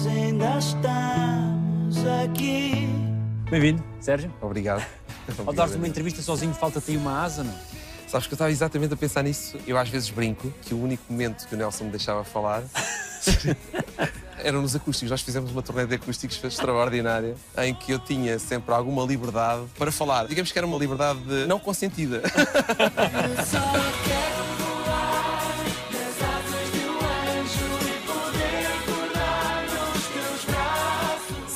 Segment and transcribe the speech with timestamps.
[0.00, 2.88] nós ainda estamos aqui.
[3.50, 4.32] Bem-vindo, Sérgio.
[4.40, 4.82] Obrigado.
[5.44, 7.52] Ao dar-te uma entrevista sozinho, falta-te aí uma asa, não?
[8.06, 9.58] Sabes que eu estava exatamente a pensar nisso.
[9.66, 12.62] Eu às vezes brinco que o único momento que o Nelson me deixava falar
[14.42, 15.10] eram nos acústicos.
[15.10, 19.92] Nós fizemos uma turnê de acústicos extraordinária em que eu tinha sempre alguma liberdade para
[19.92, 20.26] falar.
[20.26, 22.22] Digamos que era uma liberdade não consentida.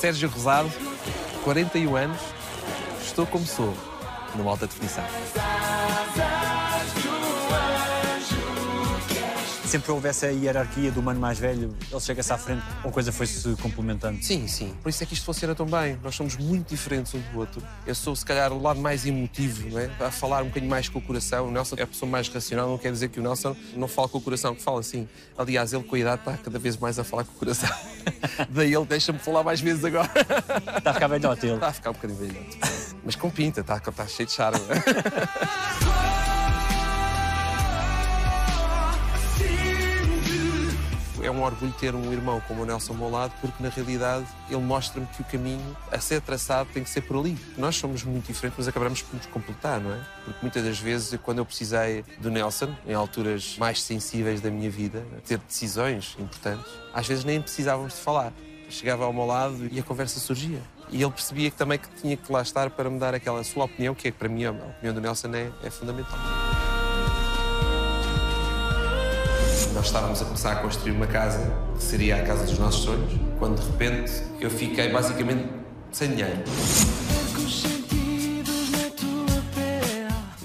[0.04, 0.70] Sérgio Rosado,
[1.44, 2.20] 41 anos,
[3.02, 3.74] estou como sou,
[4.36, 5.02] numa alta definição.
[9.74, 13.10] Sempre houve essa hierarquia do mano mais velho, ele chega-se à frente, ou a coisa
[13.10, 14.22] foi-se complementando?
[14.22, 14.72] Sim, sim.
[14.80, 15.98] Por isso é que isto funciona tão bem.
[16.00, 17.60] Nós somos muito diferentes um do outro.
[17.84, 19.90] Eu sou, se calhar, o lado mais emotivo, não é?
[19.98, 21.48] A falar um bocadinho mais com o coração.
[21.48, 24.08] O Nelson é a pessoa mais racional, não quer dizer que o Nelson não fala
[24.08, 25.08] com o coração, que fala assim.
[25.36, 27.76] Aliás, ele, com a idade, está cada vez mais a falar com o coração.
[28.50, 30.08] Daí ele deixa-me falar mais vezes agora.
[30.78, 31.54] Está a ficar velhote ele.
[31.56, 32.58] Está a ficar um bocadinho velhote.
[33.04, 34.60] Mas com pinta, está, está cheio de charme.
[41.26, 44.26] é um orgulho ter um irmão como o Nelson ao meu lado, porque na realidade
[44.48, 47.38] ele mostra-me que o caminho a ser traçado tem que ser por ali.
[47.56, 50.00] Nós somos muito diferentes, mas acabamos por nos completar, não é?
[50.24, 54.70] Porque muitas das vezes, quando eu precisei do Nelson, em alturas mais sensíveis da minha
[54.70, 58.32] vida, ter decisões importantes, às vezes nem precisávamos de falar.
[58.68, 60.60] Chegava ao meu lado e a conversa surgia.
[60.90, 63.64] E ele percebia que também que tinha que lá estar para me dar aquela sua
[63.64, 66.18] opinião, que é que para mim a opinião do Nelson é, é fundamental.
[69.74, 73.12] Nós estávamos a começar a construir uma casa, que seria a casa dos nossos sonhos,
[73.40, 75.48] quando de repente eu fiquei basicamente
[75.90, 76.44] sem dinheiro.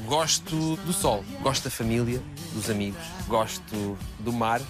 [0.08, 2.20] Gosto do sol, gosto da família,
[2.56, 4.62] dos amigos, gosto do mar.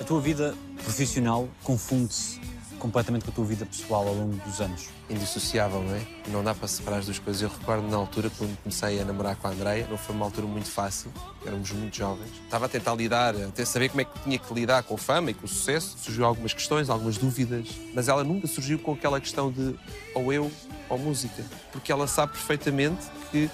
[0.00, 2.47] A tua vida profissional confunde-se
[2.78, 4.88] completamente com a tua vida pessoal ao longo dos anos.
[5.10, 6.00] Indissociável, não é?
[6.28, 7.42] Não dá para separar as duas coisas.
[7.42, 10.46] Eu recordo na altura, quando comecei a namorar com a Andreia, não foi uma altura
[10.46, 11.12] muito fácil,
[11.44, 12.30] éramos muito jovens.
[12.44, 15.30] Estava a tentar lidar, até saber como é que tinha que lidar com a fama
[15.30, 15.96] e com o sucesso.
[15.98, 19.74] Surgiu algumas questões, algumas dúvidas, mas ela nunca surgiu com aquela questão de
[20.14, 20.50] ou eu
[20.88, 23.50] ou música, porque ela sabe perfeitamente que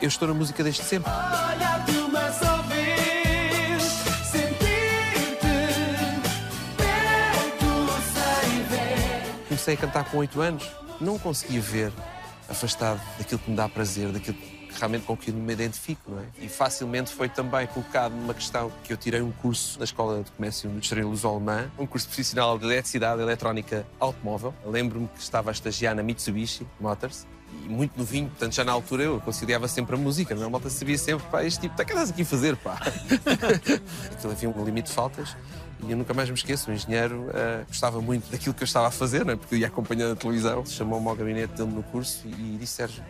[0.00, 1.10] eu estou na música desde sempre.
[9.68, 11.92] Comecei a cantar com 8 anos, não conseguia ver
[12.48, 16.20] afastado daquilo que me dá prazer, daquilo que realmente com que eu me identifico, não
[16.20, 16.24] é?
[16.40, 20.30] E facilmente foi também colocado numa questão que eu tirei um curso na Escola de
[20.30, 24.54] Comércio do Distrito Luz Alemã, um curso profissional de eletricidade eletrónica automóvel.
[24.64, 27.26] Lembro-me que estava a estagiar na Mitsubishi Motors
[27.64, 30.46] e muito novinho, portanto já na altura eu conciliava sempre a música, não é?
[30.46, 32.78] A malta sabia sempre, pá, este tipo, o que estás aqui a fazer, pá?
[34.12, 35.36] Aquilo havia um limite de faltas
[35.86, 38.88] e eu nunca mais me esqueço, o engenheiro uh, gostava muito daquilo que eu estava
[38.88, 39.36] a fazer, não é?
[39.36, 40.64] porque ia acompanhando a televisão.
[40.66, 43.02] Chamou-me ao gabinete dele no curso e disse: Sérgio,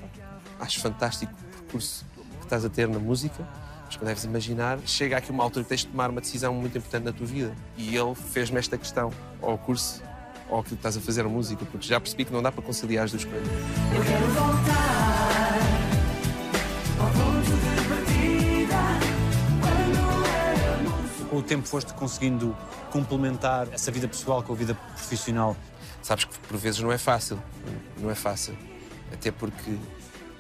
[0.61, 2.05] acho fantástico o percurso
[2.39, 3.47] que estás a ter na música.
[3.87, 6.77] Mas como deves imaginar, chega aqui uma altura que tens de tomar uma decisão muito
[6.77, 7.55] importante na tua vida.
[7.77, 10.03] E ele fez-me esta questão ao curso
[10.50, 12.62] ou aquilo que estás a fazer a música, porque já percebi que não dá para
[12.62, 13.49] conciliar as duas coisas.
[13.49, 15.18] Eu quero voltar
[21.38, 22.56] Com o tempo foste conseguindo
[22.91, 25.56] complementar essa vida pessoal com a vida profissional?
[26.03, 27.41] Sabes que por vezes não é fácil,
[27.97, 28.59] não é fácil.
[29.12, 29.78] Até porque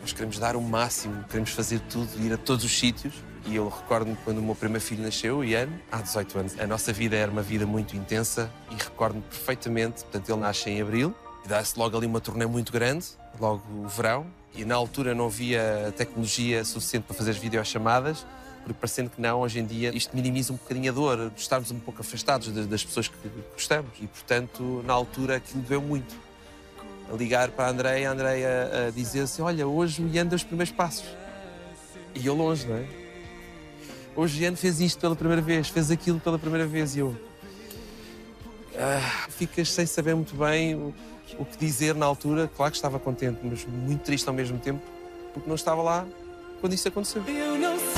[0.00, 3.14] nós queremos dar o máximo, queremos fazer tudo, ir a todos os sítios.
[3.46, 6.58] E eu recordo-me quando o meu primeiro filho nasceu, Ian, há 18 anos.
[6.58, 10.02] A nossa vida era uma vida muito intensa e recordo-me perfeitamente.
[10.02, 13.06] Portanto, ele nasce em abril e dá-se logo ali uma turnê muito grande,
[13.38, 14.26] logo o verão.
[14.52, 18.26] E na altura não havia tecnologia suficiente para fazer as videochamadas,
[18.68, 21.70] porque parecendo que não, hoje em dia isto minimiza um bocadinho a dor de estarmos
[21.70, 23.16] um pouco afastados das pessoas que
[23.54, 23.90] gostamos.
[24.00, 26.14] E, portanto, na altura aquilo doeu muito.
[27.10, 30.44] A ligar para a Andreia, a Andreia a dizer assim: Olha, hoje Ian deu os
[30.44, 31.06] primeiros passos.
[32.14, 32.86] E eu longe, não é?
[34.14, 37.16] Hoje Ian fez isto pela primeira vez, fez aquilo pela primeira vez e eu.
[38.76, 40.94] Ah, ficas sem saber muito bem o,
[41.38, 42.50] o que dizer na altura.
[42.54, 44.82] Claro que estava contente, mas muito triste ao mesmo tempo,
[45.32, 46.06] porque não estava lá
[46.60, 47.22] quando isso aconteceu.
[47.26, 47.97] Eu não sei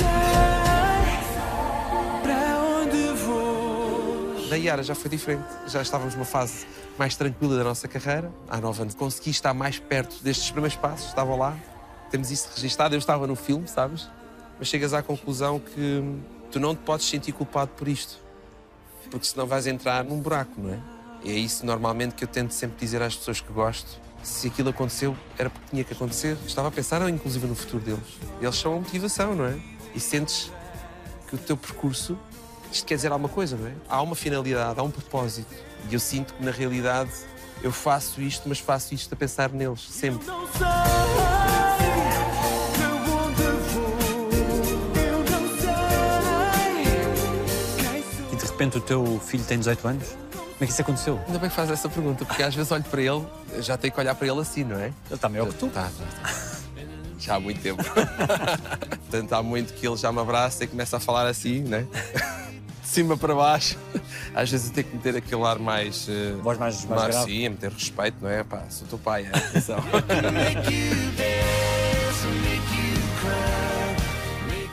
[4.51, 5.45] Da Yara já foi diferente.
[5.67, 6.67] Já estávamos numa fase
[6.97, 8.29] mais tranquila da nossa carreira.
[8.49, 11.07] Há nove anos consegui estar mais perto destes primeiros passos.
[11.07, 11.57] Estava lá,
[12.09, 12.93] temos isso registado.
[12.93, 14.09] Eu estava no filme, sabes?
[14.59, 16.03] Mas chegas à conclusão que
[16.51, 18.19] tu não te podes sentir culpado por isto.
[19.09, 20.79] Porque senão vais entrar num buraco, não é?
[21.23, 24.71] E é isso normalmente que eu tento sempre dizer às pessoas que gosto se aquilo
[24.71, 26.37] aconteceu, era porque tinha que acontecer.
[26.45, 28.19] Estava a pensar, inclusive, no futuro deles.
[28.41, 29.57] Eles são a motivação, não é?
[29.95, 30.51] E sentes
[31.29, 32.19] que o teu percurso
[32.71, 33.73] isto quer dizer alguma coisa, não é?
[33.89, 35.53] Há uma finalidade, há um propósito.
[35.89, 37.11] E eu sinto que, na realidade,
[37.63, 40.25] eu faço isto, mas faço isto a pensar neles, sempre.
[40.25, 40.59] Não sei
[42.77, 43.91] para onde vou,
[44.95, 45.71] eu não sei
[48.03, 48.33] sou.
[48.33, 50.07] E de repente o teu filho tem 18 anos?
[50.07, 51.19] Como é que isso aconteceu?
[51.25, 53.25] Ainda bem que faz essa pergunta, porque às vezes olho para ele,
[53.61, 54.85] já tenho que olhar para ele assim, não é?
[54.85, 55.67] Ele está maior que tu.
[55.69, 56.51] Tá, tá, tá.
[57.17, 57.83] Já há muito tempo.
[59.09, 61.85] Portanto, há muito que ele já me abraça e começa a falar assim, né?
[62.91, 63.77] De cima para baixo.
[64.35, 66.09] Às vezes eu tenho que meter aquele ar mais.
[66.09, 67.31] eh, Voz mais, mais grave.
[67.31, 68.43] sim, a meter respeito, não é?
[68.43, 69.31] Pá, sou teu pai, é?
[69.47, 69.79] Atenção.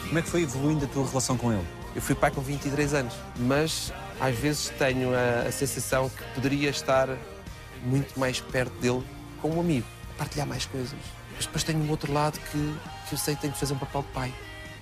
[0.09, 1.65] Como é que foi evoluindo a tua relação com ele?
[1.95, 6.71] Eu fui pai com 23 anos, mas às vezes tenho a, a sensação que poderia
[6.71, 7.09] estar
[7.85, 9.05] muito mais perto dele
[9.41, 9.87] como um amigo,
[10.17, 10.93] partilhar mais coisas.
[11.37, 12.75] Mas depois tenho um outro lado que,
[13.09, 14.35] que eu sei que tenho que fazer um papel de pai.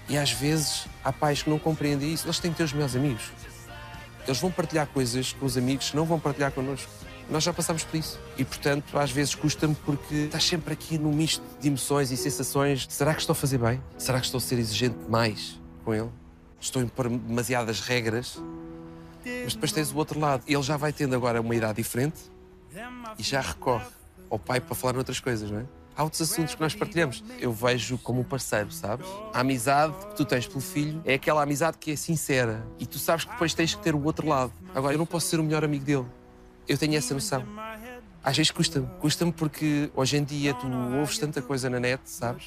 [0.08, 2.94] E às vezes há pais que não compreendem isso, eles têm que ter os melhores
[2.94, 3.32] amigos.
[4.26, 6.90] Eles vão partilhar coisas com os amigos que não vão partilhar connosco.
[7.28, 8.20] Nós já passamos por isso.
[8.38, 12.86] E, portanto, às vezes custa-me porque estás sempre aqui num misto de emoções e sensações.
[12.88, 13.82] Será que estou a fazer bem?
[13.98, 16.10] Será que estou a ser exigente demais com ele?
[16.60, 18.40] Estou a impor demasiadas regras?
[19.44, 20.44] Mas depois tens o outro lado.
[20.46, 22.18] Ele já vai tendo agora uma idade diferente
[23.18, 23.86] e já recorre
[24.30, 25.64] ao pai para falar noutras coisas, não é?
[25.96, 27.24] Há outros assuntos que nós partilhamos.
[27.40, 29.06] Eu vejo como um parceiro, sabes?
[29.32, 32.98] A amizade que tu tens pelo filho é aquela amizade que é sincera e tu
[32.98, 34.52] sabes que depois tens que ter o outro lado.
[34.74, 36.04] Agora, eu não posso ser o melhor amigo dele.
[36.68, 37.42] Eu tenho essa noção.
[38.22, 38.86] Às vezes custa-me.
[39.00, 40.66] Custa-me porque hoje em dia tu
[40.98, 42.44] ouves tanta coisa na net, sabes?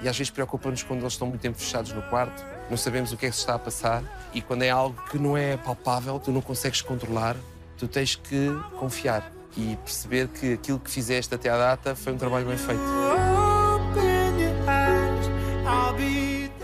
[0.00, 3.16] E às vezes preocupa-nos quando eles estão muito tempo fechados no quarto, não sabemos o
[3.16, 4.02] que é que se está a passar
[4.32, 7.36] e quando é algo que não é palpável, tu não consegues controlar,
[7.76, 8.48] tu tens que
[8.78, 12.80] confiar e perceber que aquilo que fizeste até à data foi um trabalho bem feito.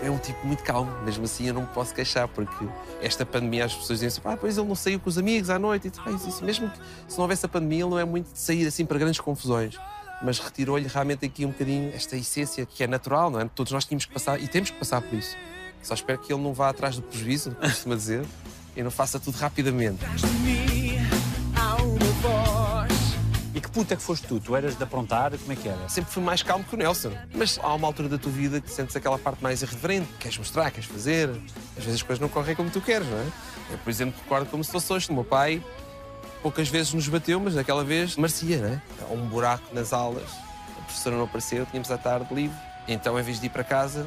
[0.01, 2.65] É um tipo muito calmo, mesmo assim eu não me posso queixar, porque
[3.01, 5.57] esta pandemia as pessoas dizem assim, ah, pois ele não saiu com os amigos à
[5.57, 7.99] noite, e tu, "Ah, isso, isso." mesmo que se não houvesse a pandemia, ele não
[7.99, 9.77] é muito de sair assim para grandes confusões.
[10.21, 13.49] Mas retirou-lhe realmente aqui um bocadinho esta essência que é natural, não é?
[13.53, 15.35] Todos nós tínhamos que passar e temos que passar por isso.
[15.81, 18.25] Só espero que ele não vá atrás do prejuízo, costuma dizer,
[18.75, 19.99] e não faça tudo rapidamente.
[23.63, 24.39] Que puto é que foste tu?
[24.39, 25.31] Tu eras de aprontar?
[25.37, 25.87] Como é que era?
[25.87, 27.13] sempre fui mais calmo que o Nelson.
[27.33, 30.69] Mas há uma altura da tua vida que sentes aquela parte mais irreverente, queres mostrar,
[30.69, 31.29] queres fazer.
[31.77, 33.25] Às vezes as coisas não correm como tu queres, não é?
[33.71, 35.09] Eu, por exemplo, recordo como se fosse hoje.
[35.09, 35.63] O meu pai
[36.41, 38.81] poucas vezes nos bateu, mas daquela vez merecia, não é?
[39.01, 40.29] Há um buraco nas aulas,
[40.77, 42.57] a professora não apareceu, tínhamos a tarde livre.
[42.85, 44.05] Então, em vez de ir para casa,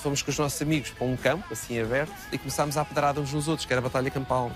[0.00, 3.32] fomos com os nossos amigos para um campo, assim aberto, e começámos a pedrada uns
[3.32, 4.50] nos outros, que era a batalha campal.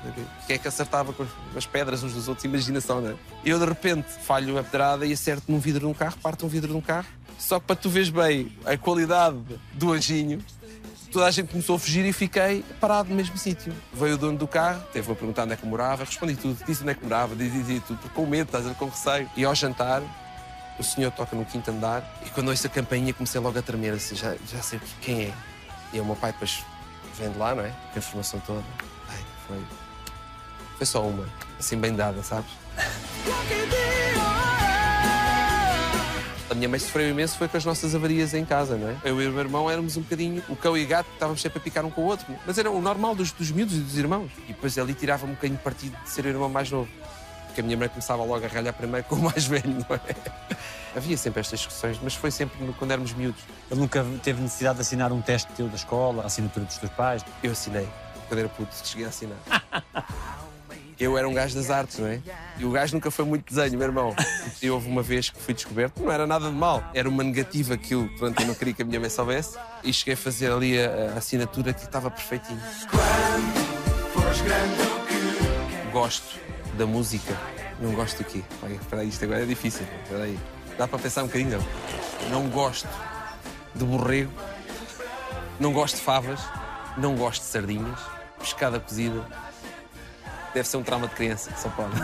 [0.46, 1.26] Quem é que acertava com
[1.56, 2.44] as pedras uns dos outros?
[2.44, 3.14] Imaginação, não é?
[3.44, 6.48] Eu, de repente, falho a pedrada e acerto num vidro de um carro, parto um
[6.48, 7.06] vidro de um carro.
[7.38, 9.38] Só que para tu veres bem a qualidade
[9.72, 10.42] do anjinho,
[11.12, 13.72] toda a gente começou a fugir e fiquei parado no mesmo sítio.
[13.92, 16.82] Veio o dono do carro, teve a perguntar onde é que morava, respondi tudo, disse
[16.82, 19.30] onde é que morava, disse, tudo, com medo, estás com receio.
[19.36, 20.02] E ao jantar,
[20.78, 23.94] o senhor toca no quinto andar e quando ouço a campainha comecei logo a tremer,
[23.94, 25.34] assim, já, já sei quem é.
[25.92, 26.64] E o meu pai depois
[27.18, 27.70] vem de lá, não é?
[27.70, 28.64] Com a informação toda.
[29.08, 29.62] Ai, foi,
[30.76, 31.28] foi só uma,
[31.58, 32.50] assim bem dada, sabes?
[36.50, 38.96] A minha mãe sofreu imenso foi com as nossas avarias em casa, não é?
[39.02, 41.58] Eu e o meu irmão éramos um bocadinho o cão e o gato, estávamos sempre
[41.58, 42.26] a picar um com o outro.
[42.46, 44.30] Mas era o normal dos, dos miúdos e dos irmãos.
[44.44, 46.88] E depois ali tirava-me um bocadinho partido de ser o irmão mais novo.
[47.54, 50.56] Porque a minha mãe começava logo a ralhar primeiro com o mais velho, não é?
[50.96, 53.40] Havia sempre estas discussões, mas foi sempre quando éramos miúdos.
[53.70, 56.90] Ele nunca teve necessidade de assinar um teste teu da escola, a assinatura dos teus
[56.90, 57.24] pais.
[57.44, 57.88] Eu assinei,
[58.26, 59.38] quando era puto, cheguei a assinar.
[60.98, 62.20] Eu era um gajo das artes, não é?
[62.58, 64.16] E o gajo nunca foi muito desenho, meu irmão.
[64.60, 66.82] E houve uma vez que fui descoberto, não era nada de mal.
[66.92, 69.56] Era uma negativa que eu, pronto, eu não queria que a minha mãe soubesse.
[69.84, 72.60] E cheguei a fazer ali a, a assinatura que estava perfeitinho.
[75.92, 76.43] Gosto
[76.74, 77.36] da música.
[77.80, 78.42] Não gosto do quê?
[78.62, 79.86] Olha, Espera aí, isto agora é difícil.
[80.76, 82.40] Dá para pensar um bocadinho, não?
[82.42, 82.88] Não gosto
[83.74, 84.32] de borrego.
[85.58, 86.40] Não gosto de favas.
[86.96, 88.00] Não gosto de sardinhas.
[88.38, 89.24] Pescada cozida.
[90.52, 91.94] Deve ser um trauma de criança, só pode.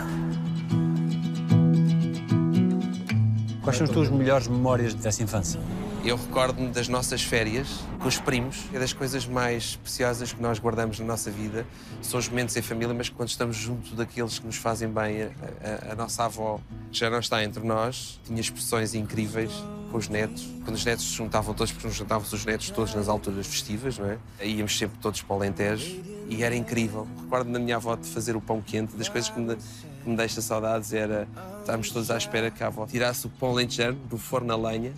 [3.63, 5.59] Quais são as tuas melhores memórias dessa infância?
[6.03, 7.67] Eu recordo-me das nossas férias
[7.99, 8.57] com os primos.
[8.73, 11.65] É das coisas mais preciosas que nós guardamos na nossa vida.
[12.01, 15.89] São os momentos em família, mas quando estamos junto daqueles que nos fazem bem, a,
[15.89, 16.59] a- a nossa avó,
[16.91, 19.51] que já não está entre nós, tinha expressões incríveis
[19.91, 20.47] com os netos.
[20.63, 23.99] Quando os netos se juntavam todos, porque nos juntávamos os netos todos nas alturas festivas,
[23.99, 24.17] não é?
[24.39, 27.07] Aí íamos sempre todos para o Alentejo e era incrível.
[27.21, 28.95] Recordo-me da minha avó de fazer o pão quente.
[28.95, 31.27] Das coisas que me, que me deixa saudades era
[31.59, 34.93] estarmos todos à espera que a avó tirasse o pão lentejano do forno a lenha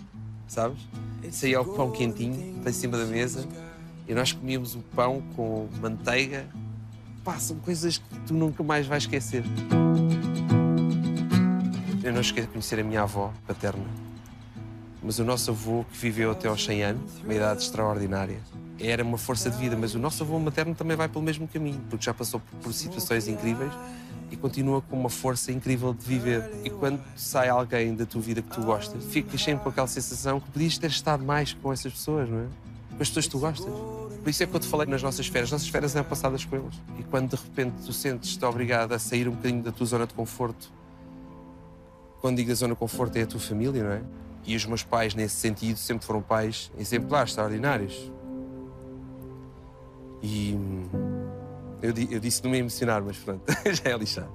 [0.46, 0.78] sabes?
[1.30, 3.46] Saía o pão quentinho para cima da mesa
[4.06, 6.46] e nós comíamos o pão com manteiga
[7.24, 9.42] passam coisas que tu nunca mais vais esquecer.
[12.02, 13.84] Eu não esqueço de conhecer a minha avó paterna,
[15.02, 18.38] mas o nosso avô, que viveu até aos 100 anos, uma idade extraordinária,
[18.78, 19.74] era uma força de vida.
[19.74, 23.26] Mas o nosso avô materno também vai pelo mesmo caminho, porque já passou por situações
[23.26, 23.72] incríveis
[24.34, 26.50] e continua com uma força incrível de viver.
[26.64, 30.40] E quando sai alguém da tua vida que tu gostas, ficas sempre com aquela sensação
[30.40, 32.46] que podias ter estado mais com essas pessoas, não é?
[32.96, 33.72] Com as pessoas que tu gostas.
[34.22, 35.48] Por isso é que eu te falei nas nossas férias.
[35.48, 36.74] As nossas férias eram passadas com eles.
[36.98, 40.14] E quando de repente tu sentes-te obrigado a sair um bocadinho da tua zona de
[40.14, 40.72] conforto,
[42.20, 44.02] quando digo a zona de conforto é a tua família, não é?
[44.46, 48.10] E os meus pais, nesse sentido, sempre foram pais exemplares, extraordinários.
[50.22, 50.56] E
[51.84, 54.32] eu, eu disse não me emocionar, mas pronto, já é lixado.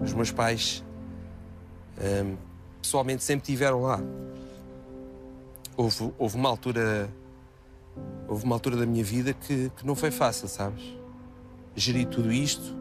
[0.00, 0.84] Os meus pais,
[1.98, 2.36] hum,
[2.80, 3.98] pessoalmente, sempre estiveram lá.
[5.76, 7.10] Houve, houve uma altura,
[8.28, 10.84] houve uma altura da minha vida que, que não foi fácil, sabes?
[11.74, 12.76] Gerir tudo isto.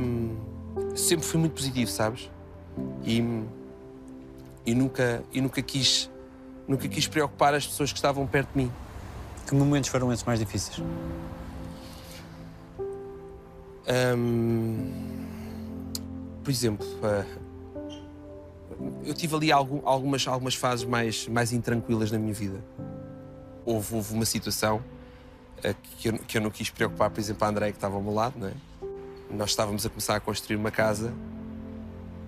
[0.00, 0.34] Hum,
[0.96, 2.30] sempre fui muito positivo, sabes?
[3.04, 3.20] E
[4.68, 6.10] e nunca, e nunca, quis,
[6.66, 8.72] nunca quis preocupar as pessoas que estavam perto de mim.
[9.46, 10.82] Que momentos foram esses mais difíceis?
[16.44, 17.24] por exemplo, uh,
[19.02, 22.62] eu tive ali algum, algumas, algumas fases mais, mais intranquilas na minha vida.
[23.64, 24.84] Houve, houve uma situação
[25.64, 28.02] uh, que, eu, que eu não quis preocupar, por exemplo, a André, que estava ao
[28.02, 28.34] meu lado.
[28.38, 28.52] Não é?
[29.30, 31.14] Nós estávamos a começar a construir uma casa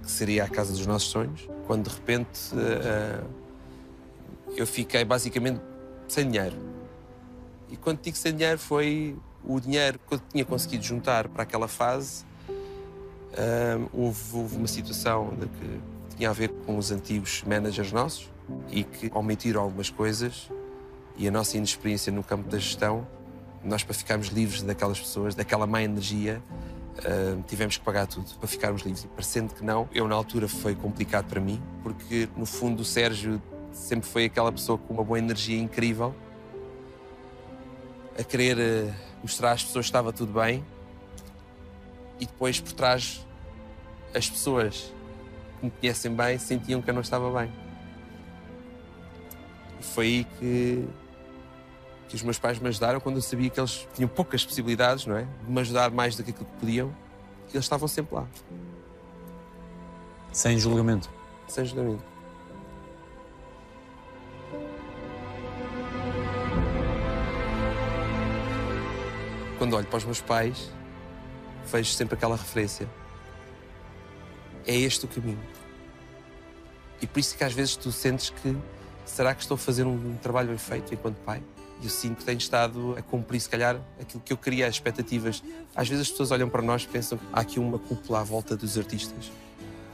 [0.03, 3.25] que seria a casa dos nossos sonhos, quando de repente uh,
[4.57, 5.61] eu fiquei basicamente
[6.09, 6.57] sem dinheiro.
[7.69, 11.69] E quando digo sem dinheiro foi o dinheiro que eu tinha conseguido juntar para aquela
[11.69, 12.25] fase.
[12.49, 15.81] Uh, houve, houve, uma situação de que
[16.17, 18.29] tinha a ver com os antigos managers nossos
[18.73, 20.51] e que omitiram algumas coisas
[21.17, 23.07] e a nossa inexperiência no campo da gestão,
[23.63, 26.43] nós para ficarmos livres daquelas pessoas, daquela má energia,
[26.99, 29.05] Uh, tivemos que pagar tudo para ficarmos livres.
[29.05, 32.85] E parecendo que não, eu na altura foi complicado para mim, porque no fundo o
[32.85, 33.41] Sérgio
[33.73, 36.15] sempre foi aquela pessoa com uma boa energia incrível,
[38.19, 40.65] a querer uh, mostrar às pessoas que estava tudo bem,
[42.19, 43.27] e depois por trás
[44.15, 44.93] as pessoas
[45.59, 47.51] que me conhecem bem sentiam que eu não estava bem.
[49.79, 50.89] E foi aí que
[52.11, 55.17] que os meus pais me ajudaram quando eu sabia que eles tinham poucas possibilidades, não
[55.17, 55.29] é?
[55.45, 56.93] De me ajudar mais do que aquilo que podiam.
[57.49, 58.27] E eles estavam sempre lá.
[60.33, 61.09] Sem julgamento?
[61.47, 62.03] Sem julgamento.
[69.57, 70.73] Quando olho para os meus pais,
[71.71, 72.89] vejo sempre aquela referência.
[74.67, 75.39] É este o caminho.
[77.01, 78.57] E por isso que às vezes tu sentes que
[79.05, 81.41] será que estou a fazer um trabalho bem feito enquanto pai?
[81.81, 84.75] E eu sinto que tenho estado a cumprir, se calhar, aquilo que eu queria, as
[84.75, 85.43] expectativas.
[85.75, 88.23] Às vezes as pessoas olham para nós e pensam que há aqui uma cúpula à
[88.23, 89.33] volta dos artistas.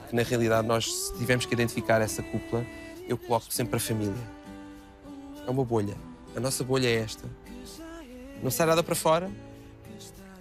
[0.09, 2.66] Que na realidade nós, se tivermos que identificar essa cúpula,
[3.09, 4.14] eu coloco sempre a família.
[5.47, 5.97] É uma bolha.
[6.35, 7.28] A nossa bolha é esta.
[8.43, 9.31] Não sai nada para fora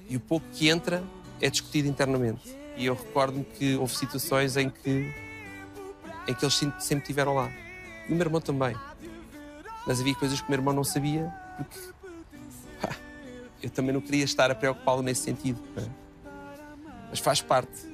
[0.09, 1.03] e o pouco que entra
[1.41, 2.55] é discutido internamente.
[2.77, 5.13] E eu recordo-me que houve situações em que,
[6.27, 7.51] em que eles sempre estiveram lá.
[8.07, 8.75] E o meu irmão também.
[9.85, 11.79] Mas havia coisas que o meu irmão não sabia, porque
[12.81, 12.95] pá,
[13.61, 15.61] eu também não queria estar a preocupá-lo nesse sentido.
[15.77, 15.85] É?
[17.09, 17.85] Mas faz parte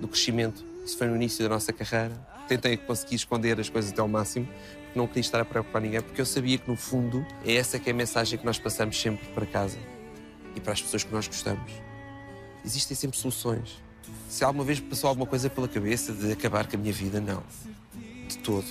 [0.00, 0.64] do crescimento.
[0.84, 2.14] Isso foi no início da nossa carreira.
[2.48, 6.00] Tentei conseguir esconder as coisas até ao máximo, porque não queria estar a preocupar ninguém,
[6.00, 9.00] porque eu sabia que, no fundo, é essa que é a mensagem que nós passamos
[9.00, 9.78] sempre para casa
[10.54, 11.72] e para as pessoas que nós gostamos.
[12.64, 13.82] Existem sempre soluções.
[14.28, 17.42] Se alguma vez passou alguma coisa pela cabeça de acabar com a minha vida, não.
[18.28, 18.66] De todo.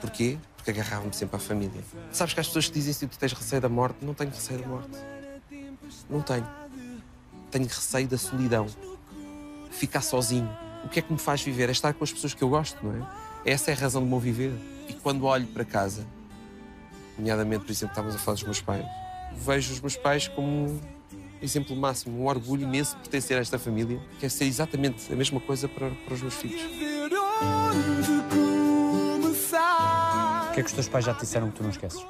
[0.00, 0.38] Porquê?
[0.62, 1.82] Porque agarrava-me sempre à família.
[2.12, 4.60] Sabes que as pessoas que dizem assim, tu tens receio da morte, não tenho receio
[4.60, 4.90] da morte.
[6.08, 6.46] Não tenho.
[7.50, 8.68] Tenho receio da solidão.
[9.72, 10.48] Ficar sozinho.
[10.84, 11.68] O que é que me faz viver?
[11.68, 13.50] É estar com as pessoas que eu gosto, não é?
[13.50, 14.52] Essa é a razão do meu viver.
[14.88, 16.06] E quando olho para casa,
[17.18, 18.86] nomeadamente, por exemplo, estávamos a falar dos meus pais,
[19.32, 20.80] vejo os meus pais como um
[21.42, 24.00] exemplo máximo, um orgulho imenso de pertencer a esta família.
[24.20, 26.62] Quer ser exatamente a mesma coisa para, para os meus filhos.
[30.52, 32.06] O que é que os teus pais já te disseram que tu não esqueces?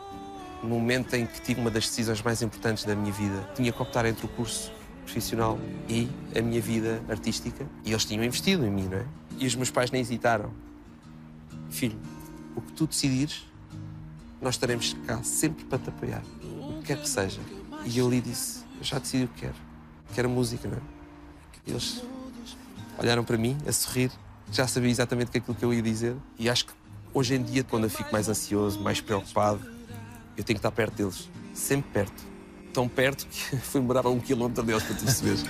[0.64, 3.80] No momento em que tive uma das decisões mais importantes da minha vida, tinha que
[3.80, 4.72] optar entre o curso
[5.04, 7.64] profissional e a minha vida artística.
[7.84, 9.06] E eles tinham investido em mim, não é?
[9.38, 10.52] E os meus pais nem hesitaram.
[11.70, 11.96] Filho,
[12.56, 13.46] o que tu decidires,
[14.40, 16.22] nós estaremos cá sempre para te apoiar.
[16.42, 17.40] O que quer que seja.
[17.84, 19.54] E eu lhe disse, eu já decidi o que quero.
[20.16, 20.80] Quero música, não é?
[21.64, 22.02] Eles
[22.98, 24.10] olharam para mim, a sorrir.
[24.50, 26.16] Já sabia exatamente aquilo que eu ia dizer.
[26.40, 26.81] E acho que
[27.14, 29.60] Hoje em dia, quando eu fico mais ansioso, mais preocupado,
[30.36, 31.28] eu tenho que estar perto deles.
[31.52, 32.24] Sempre perto.
[32.72, 35.44] Tão perto que fui morar a um quilómetro deles, para tu perceberes.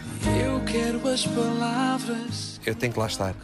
[0.44, 2.60] Eu quero as palavras.
[2.66, 3.34] Eu tenho que lá estar.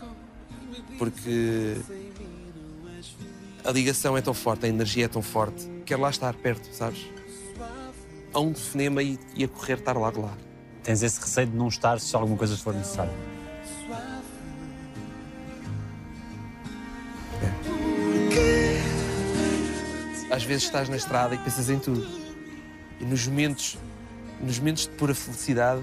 [0.98, 1.76] Porque
[3.64, 5.68] a ligação é tão forte, a energia é tão forte.
[5.87, 7.06] Quero lá estar perto, sabes?
[8.34, 10.37] A um telefonema e, e a correr estar lá de lá.
[10.82, 13.12] Tens esse receio de não estar se alguma coisa for necessária.
[20.38, 22.07] Às vezes estás na estrada e pensas em tudo.
[23.00, 23.76] E nos momentos,
[24.40, 25.83] nos momentos de pura felicidade,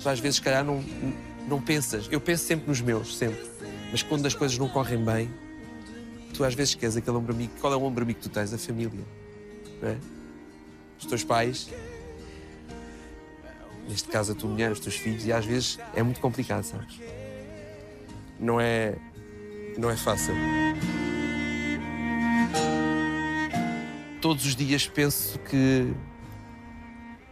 [0.00, 0.80] tu às vezes, se calhar, não,
[1.48, 2.06] não pensas.
[2.12, 3.44] Eu penso sempre nos meus, sempre.
[3.90, 5.28] Mas quando as coisas não correm bem,
[6.32, 7.52] tu às vezes queres aquele ombro amigo.
[7.60, 8.54] Qual é o ombro amigo que tu tens?
[8.54, 9.04] A família.
[9.82, 9.96] Não é?
[10.96, 11.68] Os teus pais,
[13.88, 16.96] neste caso a tua mulher, os teus filhos, e às vezes é muito complicado, sabes?
[18.38, 18.94] Não é,
[19.76, 20.32] não é fácil.
[24.20, 25.92] Todos os dias penso que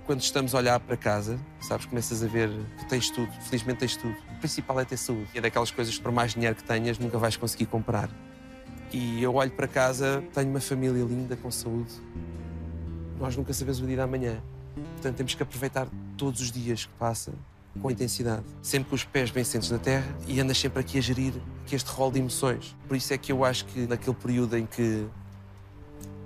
[0.05, 3.97] quando estamos a olhar para casa, sabes, começas a ver que tens tudo, felizmente tens
[3.97, 4.14] tudo.
[4.37, 5.29] O principal é ter saúde.
[5.35, 8.11] É daquelas coisas que por mais dinheiro que tenhas, nunca vais conseguir comprar.
[8.93, 11.93] E eu olho para casa, tenho uma família linda, com saúde.
[13.19, 14.43] Nós nunca sabemos o dia da manhã.
[14.75, 17.33] Portanto, temos que aproveitar todos os dias que passa
[17.81, 18.43] com intensidade.
[18.61, 21.35] Sempre com os pés bem sentes na terra e andas sempre aqui a gerir
[21.71, 22.76] este rol de emoções.
[22.87, 25.07] Por isso é que eu acho que naquele período em que,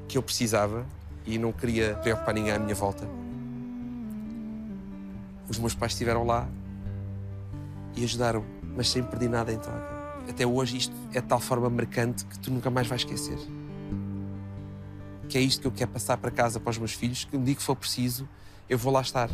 [0.09, 0.85] que eu precisava
[1.25, 3.09] e não queria preocupar ninguém à minha volta,
[5.49, 6.49] os meus pais estiveram lá
[7.95, 8.45] e ajudaram,
[8.77, 9.97] mas sem pedir nada em troca.
[10.29, 13.39] Até hoje isto é de tal forma marcante que tu nunca mais vais esquecer.
[15.29, 17.45] Que é isto que eu quero passar para casa para os meus filhos, que no
[17.45, 18.29] dia que for preciso,
[18.69, 19.31] eu vou lá estar.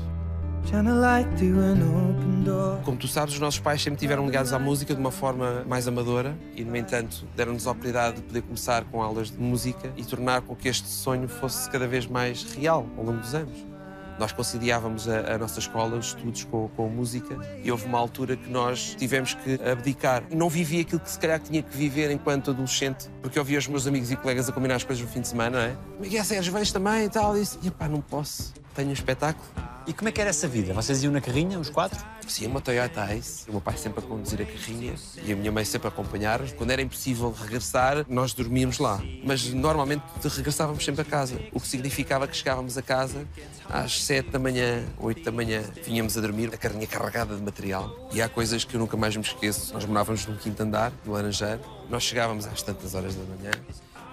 [2.84, 5.86] Como tu sabes, os nossos pais sempre tiveram ligados à música de uma forma mais
[5.86, 10.04] amadora e, no entanto, deram-nos a oportunidade de poder começar com aulas de música e
[10.04, 13.72] tornar com que este sonho fosse cada vez mais real ao longo dos anos.
[14.18, 17.98] Nós conciliávamos a, a nossa escola, os estudos com, com a música e houve uma
[17.98, 20.22] altura que nós tivemos que abdicar.
[20.30, 23.66] Não vivi aquilo que se calhar tinha que viver enquanto adolescente, porque eu via os
[23.66, 25.76] meus amigos e colegas a combinar as coisas no fim de semana, não é?
[26.00, 27.36] Miguel Sérgio, vens também e tal.
[27.36, 29.46] E disse, pá, não posso, tenho um espetáculo.
[29.84, 30.72] E como é que era essa vida?
[30.72, 31.98] Vocês iam na carrinha, os quatro?
[32.28, 33.48] Sim, uma Toyota Ace.
[33.48, 36.40] O meu pai sempre a conduzir a carrinha e a minha mãe sempre a acompanhar.
[36.52, 39.02] Quando era impossível regressar, nós dormíamos lá.
[39.24, 41.36] Mas normalmente regressávamos sempre a casa.
[41.52, 43.26] O que significava que chegávamos a casa
[43.68, 45.62] às 7 da manhã, 8 da manhã.
[45.84, 48.08] Vinhamos a dormir, a carrinha carregada de material.
[48.12, 49.74] E há coisas que eu nunca mais me esqueço.
[49.74, 51.60] Nós morávamos num quinto andar, no Laranjeiro.
[51.90, 53.50] Nós chegávamos às tantas horas da manhã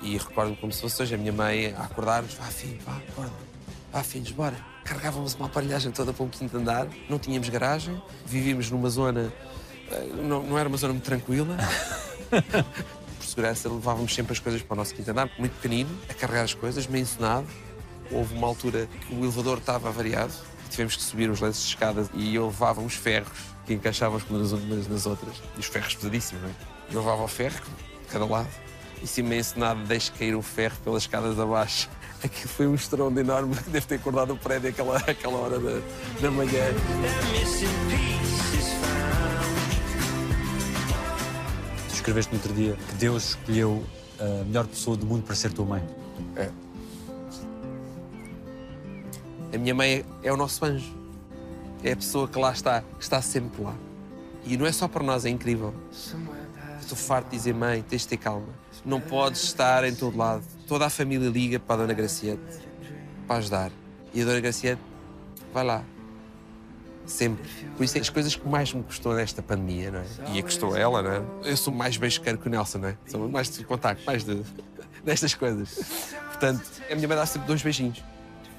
[0.02, 2.34] e recordo-me como se fosse hoje a minha mãe a acordar-nos.
[2.34, 3.34] Vá, filho, vá, acorda.
[3.92, 4.69] Vá, filhos, bora.
[4.84, 9.32] Carregávamos uma aparelhagem toda para um quinto andar, não tínhamos garagem, vivíamos numa zona.
[9.92, 11.58] eh, Não, não era uma zona muito tranquila.
[13.20, 16.44] Por segurança, levávamos sempre as coisas para o nosso quinto andar, muito pequenino, a carregar
[16.44, 17.46] as coisas, meio ensinado.
[18.12, 20.34] Houve uma altura que o elevador estava avariado,
[20.70, 23.30] tivemos que subir os lances de escadas e eu levava uns ferros
[23.68, 26.54] que encaixavam as colunas umas nas outras, e os ferros pesadíssimos, não é?
[26.92, 27.60] Eu levava o ferro
[28.02, 28.48] de cada lado
[29.04, 31.88] e se meio ensinado deixo cair o ferro pelas escadas abaixo.
[32.24, 35.82] Aquilo foi um estrondo enorme que deve ter acordado o prédio àquela, àquela hora da,
[36.22, 36.66] da manhã.
[41.88, 43.84] Tu escreveste no outro dia que Deus escolheu
[44.20, 45.84] a melhor pessoa do mundo para ser tua mãe.
[46.36, 46.50] É.
[49.54, 50.94] A minha mãe é o nosso anjo.
[51.84, 53.76] É a pessoa que lá está, que está sempre lá.
[54.46, 55.74] E não é só para nós, é incrível.
[56.82, 58.48] Estou farto de dizer, mãe, tens de ter calma.
[58.86, 60.44] Não podes estar em todo lado.
[60.70, 62.40] Toda a família liga para a Dona Graciete
[63.28, 63.72] para ajudar.
[64.14, 64.80] E a Dona Graciete
[65.52, 65.84] vai lá.
[67.08, 67.50] Sempre.
[67.76, 70.06] Por isso é as coisas que mais me custou nesta pandemia, não é?
[70.32, 71.50] E a custou a ela, não é?
[71.50, 72.98] Eu sou mais beijoqueiro que o Nelson, não é?
[73.08, 74.44] Sou mais de contacto, mais de,
[75.04, 76.14] destas coisas.
[76.28, 78.04] Portanto, a minha mãe dá sempre dois beijinhos.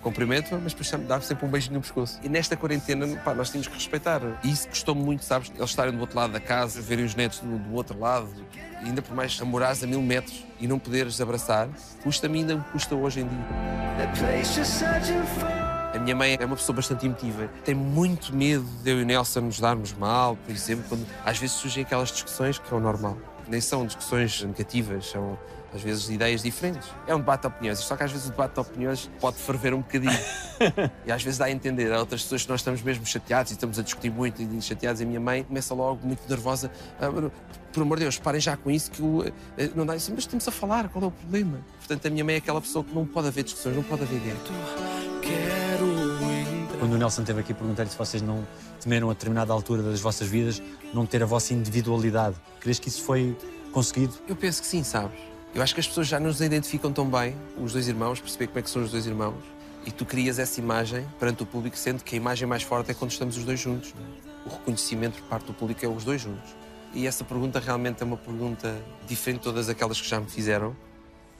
[0.03, 2.19] Cumprimento-a, mas depois dá sempre um beijinho no pescoço.
[2.23, 4.23] E nesta quarentena, pá, nós tínhamos que respeitar.
[4.43, 5.53] E isso custou-me muito, sabes?
[5.55, 8.29] Eles estarem do outro lado da casa, verem os netos do, do outro lado,
[8.83, 11.69] e ainda por mais a morares a mil metros e não poderes abraçar,
[12.03, 13.47] custa-me ainda me custa hoje em dia.
[15.93, 17.49] A minha mãe é uma pessoa bastante emotiva.
[17.65, 21.37] Tem muito medo de eu e o Nelson nos darmos mal, por exemplo, quando às
[21.37, 23.19] vezes surgem aquelas discussões que é o normal.
[23.49, 25.37] Nem são discussões negativas, são
[25.75, 26.89] às vezes ideias diferentes.
[27.07, 29.73] É um debate de opiniões, só que às vezes o debate de opiniões pode ferver
[29.75, 30.19] um bocadinho.
[31.07, 31.93] e às vezes dá a entender.
[31.93, 35.01] Há outras pessoas que nós estamos mesmo chateados e estamos a discutir muito e chateados.
[35.01, 36.71] E a minha mãe começa logo muito nervosa.
[37.01, 37.31] "Ah,
[37.73, 39.25] por amor de Deus, parem já com isso que o-
[39.57, 40.11] eh, não dá isso.
[40.11, 41.59] Mas estamos a falar, qual é o problema?
[41.79, 44.19] Portanto, a minha mãe é aquela pessoa que não pode haver discussões, não pode haver
[44.21, 44.41] guerra.
[46.79, 48.47] Quando o Nelson esteve aqui, perguntei-lhe se vocês não
[48.81, 50.63] temeram a determinada altura das vossas vidas
[50.95, 52.37] não ter a vossa individualidade.
[52.59, 53.37] Crees que isso foi
[53.73, 54.15] conseguido?
[54.27, 55.19] Eu penso que sim, sabes?
[55.53, 58.61] Eu acho que as pessoas já nos identificam tão bem, os dois irmãos, perceber como
[58.61, 59.43] é que são os dois irmãos,
[59.85, 62.95] e tu crias essa imagem perante o público, sendo que a imagem mais forte é
[62.95, 63.93] quando estamos os dois juntos.
[63.97, 64.49] é?
[64.49, 66.55] O reconhecimento por parte do público é os dois juntos.
[66.95, 68.77] E essa pergunta realmente é uma pergunta
[69.09, 70.75] diferente de todas aquelas que já me fizeram,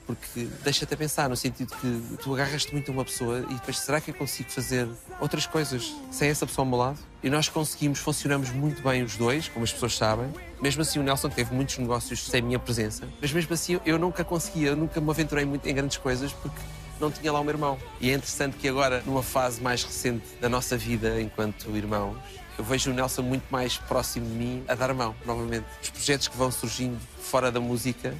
[0.05, 4.01] porque deixa-te pensar, no sentido que tu agarras-te muito a uma pessoa e depois será
[4.01, 4.89] que eu consigo fazer
[5.21, 6.99] outras coisas sem essa pessoa ao meu lado?
[7.23, 10.29] E nós conseguimos, funcionamos muito bem os dois, como as pessoas sabem.
[10.61, 14.23] Mesmo assim, o Nelson teve muitos negócios sem minha presença, mas mesmo assim eu nunca
[14.23, 16.61] conseguia, nunca me aventurei muito em grandes coisas porque
[16.99, 17.79] não tinha lá o meu irmão.
[17.99, 22.15] E é interessante que agora, numa fase mais recente da nossa vida enquanto irmãos,
[22.59, 25.65] eu vejo o Nelson muito mais próximo de mim a dar mão, novamente.
[25.81, 28.13] Os projetos que vão surgindo fora da música,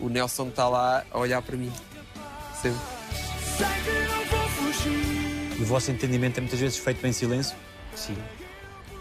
[0.00, 1.70] o Nelson está lá a olhar para mim.
[2.62, 2.80] Sempre.
[5.58, 7.54] E o vosso entendimento é muitas vezes feito em silêncio?
[7.94, 8.16] Sim.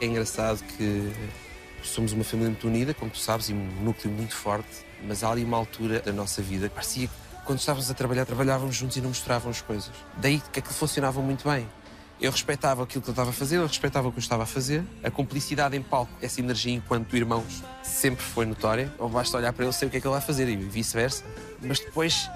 [0.01, 1.11] É engraçado que
[1.87, 5.31] somos uma família muito unida, como tu sabes, e um núcleo muito forte, mas há
[5.31, 7.13] ali uma altura da nossa vida que parecia que
[7.45, 9.91] quando estávamos a trabalhar, trabalhávamos juntos e não mostrávamos coisas.
[10.17, 11.67] Daí que aquilo funcionava muito bem.
[12.19, 14.45] Eu respeitava aquilo que ele estava a fazer, ele respeitava o que eu estava a
[14.45, 14.83] fazer.
[15.03, 18.91] A cumplicidade em palco, essa energia enquanto irmãos, sempre foi notória.
[18.97, 21.23] Ou basta olhar para ele sei o que é que ele vai fazer e vice-versa.
[21.61, 22.29] Mas depois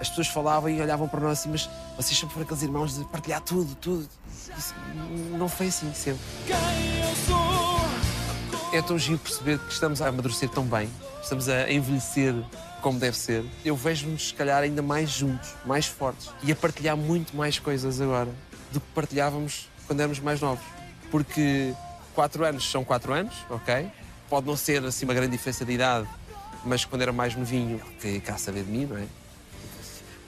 [0.00, 3.04] as pessoas falavam e olhavam para nós assim, mas vocês sempre foram aqueles irmãos de
[3.06, 4.08] partilhar tudo, tudo.
[4.58, 4.74] Isso
[5.38, 6.20] não foi assim sempre.
[6.46, 6.56] Quem
[7.00, 7.45] eu sou.
[8.76, 10.86] É tão giro perceber que estamos a amadurecer tão bem,
[11.22, 12.34] estamos a envelhecer
[12.82, 13.42] como deve ser.
[13.64, 18.02] Eu vejo-nos, se calhar, ainda mais juntos, mais fortes e a partilhar muito mais coisas
[18.02, 18.28] agora
[18.70, 20.62] do que partilhávamos quando éramos mais novos.
[21.10, 21.72] Porque
[22.14, 23.90] quatro anos são quatro anos, ok?
[24.28, 26.06] Pode não ser assim uma grande diferença de idade,
[26.62, 29.06] mas quando era mais novinho, que cá saber de mim, não é?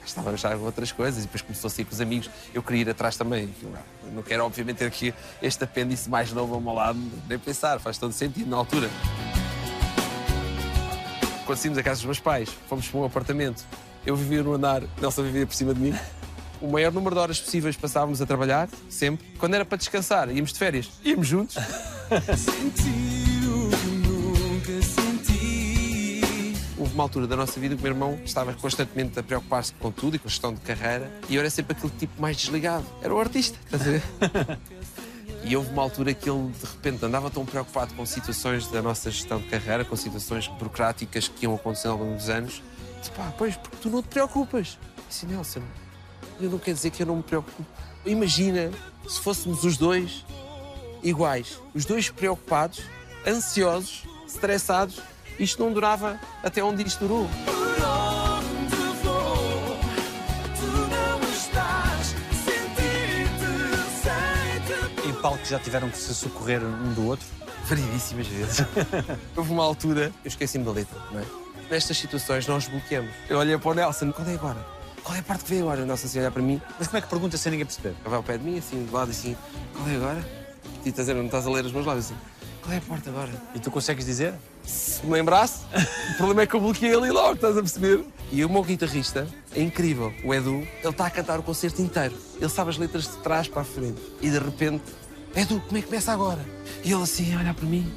[0.09, 2.29] Estava a achar outras coisas e depois começou a sair com os amigos.
[2.53, 3.53] Eu queria ir atrás também.
[4.11, 7.97] Não quero, obviamente, ter aqui este apêndice mais novo ao meu lado, nem pensar, faz
[7.97, 8.89] todo sentido na altura.
[11.45, 13.63] Quando saímos da casa dos meus pais, fomos para um apartamento.
[14.05, 15.95] Eu vivia no andar, Nelson vivia por cima de mim.
[16.61, 19.25] O maior número de horas possíveis passávamos a trabalhar, sempre.
[19.37, 21.55] Quando era para descansar, íamos de férias, íamos juntos.
[26.89, 29.91] Houve uma altura da nossa vida que o meu irmão estava constantemente a preocupar-se com
[29.91, 32.83] tudo e com a gestão de carreira e eu era sempre aquele tipo mais desligado.
[32.99, 34.03] Era o artista, estás a ver?
[35.41, 39.09] E houve uma altura que ele, de repente, andava tão preocupado com situações da nossa
[39.09, 42.61] gestão de carreira, com situações burocráticas que iam acontecendo ao longo dos anos.
[42.99, 44.77] Disse, pá, pois, porque tu não te preocupas.
[44.97, 45.61] Eu disse, Nelson,
[46.41, 47.65] eu não quero dizer que eu não me preocupo.
[48.05, 48.69] Imagina
[49.07, 50.25] se fôssemos os dois
[51.01, 51.57] iguais.
[51.73, 52.81] Os dois preocupados,
[53.25, 55.01] ansiosos, estressados.
[55.39, 57.29] Isto não durava até onde isto durou.
[57.45, 57.53] Por
[57.85, 59.77] onde vou,
[60.57, 62.07] tu não estás.
[62.43, 65.07] Sentir-te, sei-te.
[65.09, 67.25] Em palco já tiveram que se socorrer um do outro?
[67.65, 68.65] Variedíssimas vezes.
[69.35, 71.23] Houve uma altura, eu esqueci-me da letra, não é?
[71.69, 73.11] Nestas situações nós bloqueamos.
[73.29, 74.65] Eu olhei para o Nelson, qual é agora?
[75.03, 75.83] Qual é a parte que vem agora?
[75.83, 77.95] O Nelson assim olhar para mim, Mas como é que pergunta sem ninguém perceber?
[78.03, 79.37] vai ao pé de mim, assim, de lado, assim,
[79.73, 80.27] qual é agora?
[80.83, 82.15] E estás a ver, não estás a ler os meus lábios, assim,
[82.63, 83.29] qual é a parte agora?
[83.53, 84.33] E tu consegues dizer?
[84.69, 85.61] Se me lembrasse,
[86.11, 88.05] o problema é que eu bloqueei ali logo, estás a perceber?
[88.31, 92.15] E o meu guitarrista é incrível, o Edu, ele está a cantar o concerto inteiro.
[92.39, 93.99] Ele sabe as letras de trás para a frente.
[94.21, 94.83] E de repente,
[95.35, 96.45] Edu, como é que começa agora?
[96.83, 97.91] E ele assim, a olhar para mim.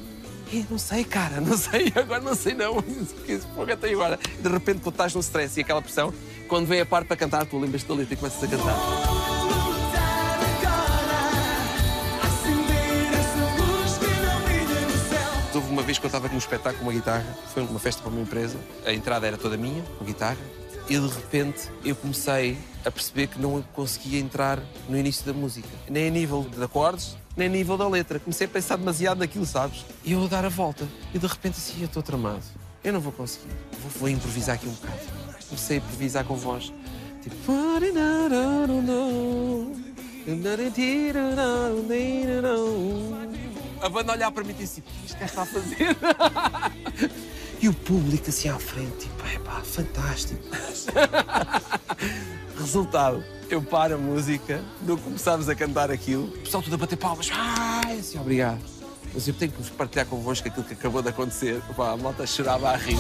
[0.51, 2.81] "Ih, não sei, cara, não sei, agora não sei não.
[3.27, 4.19] Que fogo até agora.
[4.41, 6.13] De repente, quando estás no stress e aquela pressão,
[6.49, 9.12] quando vem a parte para cantar, tu lembras-te da letra e começas a cantar.
[15.93, 18.57] Vez que eu estava com um espetáculo uma guitarra, foi uma festa para uma empresa,
[18.87, 20.39] a entrada era toda minha, com guitarra,
[20.89, 25.69] e de repente eu comecei a perceber que não conseguia entrar no início da música,
[25.91, 28.19] nem a nível de acordes, nem a nível da letra.
[28.19, 29.85] Comecei a pensar demasiado naquilo, sabes?
[30.03, 32.43] E eu a dar a volta, e de repente assim, eu estou tramado,
[32.83, 33.53] eu não vou conseguir,
[33.83, 34.99] vou, vou improvisar aqui um bocado.
[35.47, 36.73] Comecei a improvisar com voz,
[37.23, 37.37] tipo.
[43.83, 45.97] A banda olhar para mim e disse: "O que isto que está a fazer?
[47.61, 50.41] e o público assim à frente, tipo, é pá, fantástico.
[52.57, 56.97] Resultado, eu paro a música, não começámos a cantar aquilo, o pessoal tudo a bater
[56.97, 58.61] palmas, ai, assim, obrigado.
[59.13, 61.61] Mas eu tenho que vos partilhar convosco aquilo que acabou de acontecer.
[61.77, 62.97] Pá, a malta chorava a rir.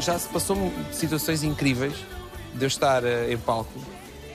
[0.00, 0.56] Já se passou
[0.92, 1.94] situações incríveis
[2.54, 3.72] de eu estar eh, em palco.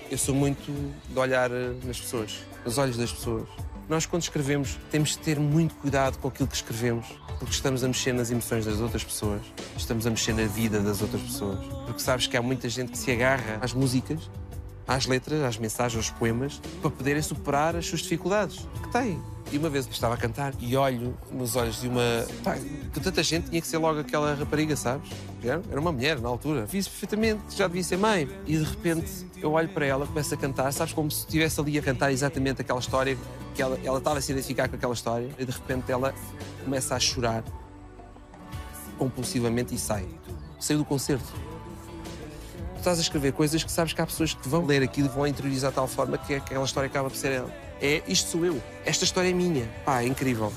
[0.10, 0.72] Eu sou muito
[1.10, 3.48] de olhar eh, nas pessoas, nos olhos das pessoas.
[3.90, 7.08] Nós, quando escrevemos, temos de ter muito cuidado com aquilo que escrevemos,
[7.40, 9.42] porque estamos a mexer nas emoções das outras pessoas,
[9.76, 11.66] estamos a mexer na vida das outras pessoas.
[11.86, 14.30] Porque sabes que há muita gente que se agarra às músicas
[14.88, 19.22] às letras, às mensagens, aos poemas, para poderem superar as suas dificuldades que têm.
[19.52, 22.26] E uma vez estava a cantar e olho nos olhos de uma.
[22.44, 25.10] Pá, que tanta gente tinha que ser logo aquela rapariga, sabes?
[25.44, 26.66] Era uma mulher na altura.
[26.66, 28.28] Fiz perfeitamente, já devia ser mãe.
[28.48, 31.78] E de repente eu olho para ela, começo a cantar, sabes, como se estivesse ali
[31.78, 33.16] a cantar exatamente aquela história,
[33.54, 36.14] que ela, ela estava a se identificar com aquela história, e de repente ela
[36.64, 37.44] começa a chorar
[38.98, 40.08] compulsivamente e sai.
[40.60, 41.55] Saiu do concerto.
[42.86, 45.10] Tu estás a escrever coisas que sabes que há pessoas que vão ler aquilo e
[45.10, 47.50] vão interiorizar de tal forma que aquela história acaba por ser ela.
[47.82, 48.62] É isto sou eu.
[48.86, 49.68] Esta história é minha.
[49.84, 50.54] Pá, é incrível.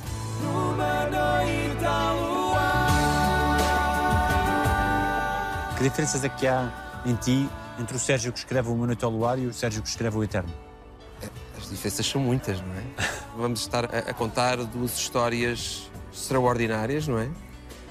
[5.79, 7.49] Que diferenças é que há em ti
[7.81, 10.19] entre o Sérgio que escreve o Uma Noite ao Luar e o Sérgio que escreve
[10.19, 10.53] o Eterno?
[11.57, 12.83] As diferenças são muitas, não é?
[13.39, 17.31] Vamos estar a, a contar duas histórias extraordinárias, não é?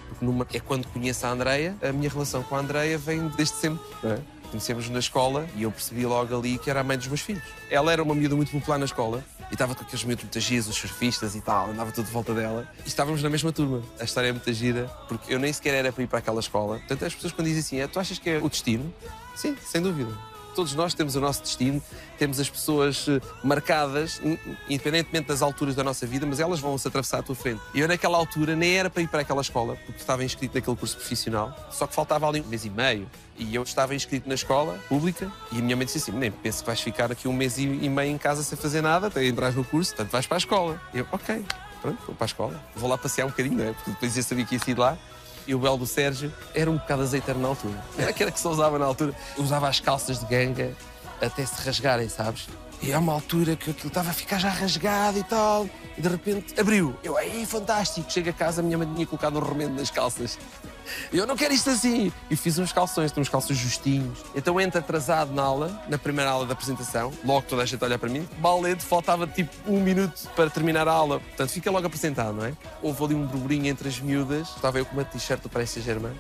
[0.08, 3.56] Porque numa é quando conheço a Andreia, a minha relação com a Andreia vem desde
[3.56, 4.20] sempre, é?
[4.50, 7.44] Conhecemos na escola e eu percebi logo ali que era a mãe dos meus filhos.
[7.70, 10.70] Ela era uma miúda muito popular na escola e estava com aqueles miúdos muito giros,
[10.70, 12.66] os surfistas e tal, andava tudo de volta dela.
[12.86, 13.84] E estávamos na mesma turma.
[14.00, 16.78] A história é muito gira porque eu nem sequer era para ir para aquela escola.
[16.78, 18.94] Portanto, as pessoas quando dizem assim, "É, tu achas que é o destino?
[19.36, 20.12] Sim, sem dúvida.
[20.58, 21.80] Todos nós temos o nosso destino,
[22.18, 26.76] temos as pessoas eh, marcadas, in- independentemente das alturas da nossa vida, mas elas vão
[26.80, 27.62] se atravessar à tua frente.
[27.76, 30.76] E eu, naquela altura, nem era para ir para aquela escola, porque estava inscrito naquele
[30.76, 33.08] curso profissional, só que faltava ali um mês e meio.
[33.38, 36.62] E eu estava inscrito na escola pública e a minha mãe disse assim: nem penso
[36.62, 39.52] que vais ficar aqui um mês e meio em casa sem fazer nada, até entrar
[39.54, 40.82] no curso, portanto vais para a escola.
[40.92, 41.46] Eu, ok,
[41.84, 42.64] pronto, vou para a escola.
[42.76, 43.74] Vou lá passear um bocadinho, não é?
[43.74, 44.98] Porque depois eu sabia que ia sair lá.
[45.48, 47.82] E o belo do Sérgio era um bocado azeiteiro na altura.
[47.98, 49.14] Era aquela que se usava na altura.
[49.38, 50.76] Usava as calças de ganga
[51.22, 52.48] até se rasgarem, sabes?
[52.82, 55.68] E há uma altura que aquilo estava a ficar já rasgado e tal.
[55.98, 56.96] E de repente abriu.
[57.04, 58.12] Eu, aí, fantástico.
[58.12, 60.38] Chego a casa, a minha mãe tinha colocado um remendo nas calças.
[61.12, 62.12] Eu não quero isto assim.
[62.30, 64.20] E fiz uns calções, uns calços justinhos.
[64.36, 67.14] Então entro atrasado na aula, na primeira aula da apresentação.
[67.24, 68.28] Logo toda a gente olha para mim.
[68.38, 71.20] Balete, faltava tipo um minuto para terminar a aula.
[71.20, 72.54] Portanto, fica logo apresentado, não é?
[72.82, 74.50] Houve ali um burburinho entre as miúdas.
[74.50, 76.16] Estava eu com uma t-shirt do Paris Saint-Germain.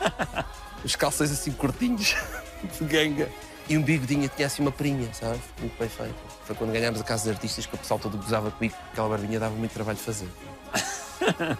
[0.84, 2.14] Os calções assim curtinhos,
[2.78, 3.28] de ganga.
[3.68, 5.40] E um bigodinho, tinha assim uma perinha, sabes?
[5.58, 6.14] Muito bem feito.
[6.44, 8.76] Foi quando ganhámos a Casa dos Artistas que o pessoal todo gozava comigo.
[8.92, 10.28] Aquela barbinha dava muito trabalho de fazer.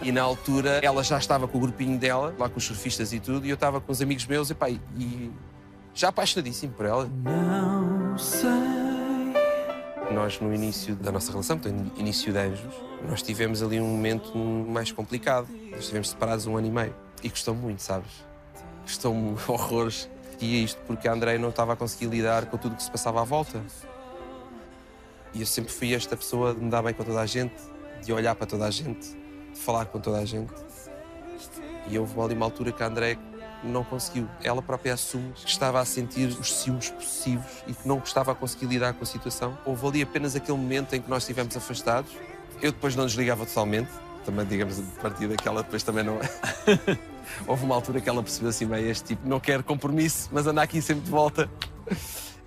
[0.03, 3.21] E na altura ela já estava com o grupinho dela, lá com os surfistas e
[3.21, 5.31] tudo, e eu estava com os amigos meus e, pá, e
[5.95, 7.11] já apaixonadíssimo por ela.
[7.25, 8.51] Não sei.
[10.13, 12.75] Nós, no início da nossa relação, portanto, início de anjos,
[13.09, 15.49] nós tivemos ali um momento mais complicado.
[15.71, 16.95] Nós estivemos separados um ano e meio.
[17.23, 18.11] E custou muito, sabes?
[18.83, 20.09] Custou-me horrores.
[20.41, 22.91] E isto porque a Andrei não estava a conseguir lidar com tudo o que se
[22.91, 23.61] passava à volta.
[25.33, 27.55] E eu sempre fui esta pessoa de me dar bem com toda a gente,
[28.05, 29.17] de olhar para toda a gente,
[29.57, 30.53] falar com toda a gente.
[31.89, 33.19] E houve ali uma altura que a André
[33.63, 34.29] não conseguiu.
[34.43, 38.35] Ela própria assume que estava a sentir os ciúmes possíveis e que não estava a
[38.35, 39.57] conseguir lidar com a situação.
[39.65, 42.11] Houve ali apenas aquele momento em que nós estivemos afastados.
[42.63, 43.91] Eu depois não desligava totalmente.
[44.25, 46.19] Também, digamos, a partir daquela depois também não...
[47.47, 50.63] Houve uma altura que ela percebeu assim, bem, este tipo não quer compromisso, mas anda
[50.63, 51.51] aqui sempre de volta.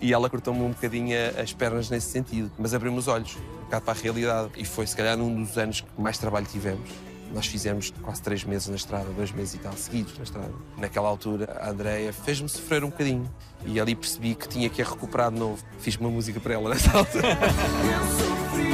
[0.01, 3.85] E ela cortou-me um bocadinho as pernas nesse sentido, mas abriu-me os olhos, um bocado
[3.85, 4.51] para a realidade.
[4.55, 6.89] E foi, se calhar, num dos anos que mais trabalho tivemos.
[7.33, 10.51] Nós fizemos quase três meses na estrada, dois meses e tal, seguidos na estrada.
[10.77, 13.29] Naquela altura, a Andreia fez-me sofrer um bocadinho.
[13.65, 15.62] E ali percebi que tinha que a recuperar de novo.
[15.79, 17.27] Fiz uma música para ela nessa altura.
[17.85, 18.73] Eu sofri,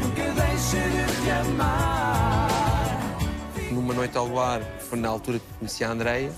[0.00, 2.48] nunca deixei de te amar.
[3.72, 6.32] Numa noite ao luar, foi na altura que conheci a Andreia.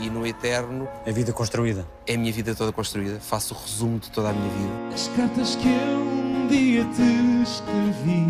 [0.00, 1.86] E no Eterno, A vida construída.
[2.06, 3.18] é a minha vida toda construída.
[3.20, 4.94] Faço o resumo de toda a minha vida.
[4.94, 8.26] As cartas que eu um dia te escrevi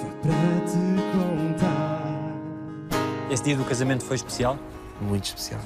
[0.00, 2.32] foi para te contar.
[3.30, 4.58] Esse dia do casamento foi especial?
[5.00, 5.60] Muito especial.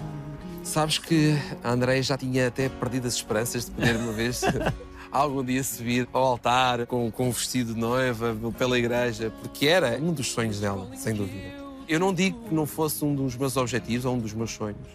[0.62, 4.42] Sabes que a Andreia já tinha até perdido as esperanças de poder uma vez
[5.10, 9.96] algum dia subir ao altar com, com um vestido de noiva pela igreja, porque era
[9.98, 11.65] um dos sonhos dela, sem dúvida.
[11.88, 14.88] Eu não digo que não fosse um dos meus objetivos ou um dos meus sonhos,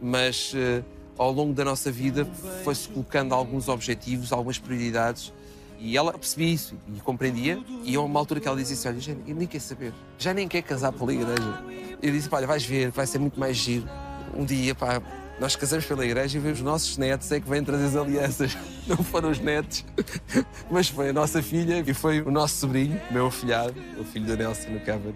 [0.00, 0.82] mas eh,
[1.18, 2.24] ao longo da nossa vida
[2.62, 5.32] foi-se colocando alguns objetivos, algumas prioridades
[5.78, 7.58] e ela percebia isso e compreendia.
[7.82, 10.32] E há uma altura que ela dizia assim: Olha, já, eu nem quero saber, já
[10.32, 11.64] nem quer casar pela igreja.
[12.00, 13.88] Eu disse: Olha, vais ver, vai ser muito mais giro.
[14.32, 15.02] Um dia, pá,
[15.40, 18.56] nós casamos pela igreja e vemos os nossos netos é que vêm trazer as alianças.
[18.86, 19.84] Não foram os netos,
[20.70, 24.36] mas foi a nossa filha e foi o nosso sobrinho, meu afilhado, o filho da
[24.36, 25.12] Nelson no Cavan.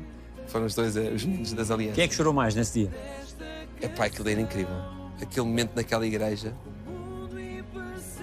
[0.49, 1.97] Foram os dois eh, os meninos das alianças.
[1.97, 2.91] Quem é que chorou mais nesse dia?
[3.81, 4.75] É pá, aquilo era incrível.
[5.21, 6.55] Aquele momento naquela igreja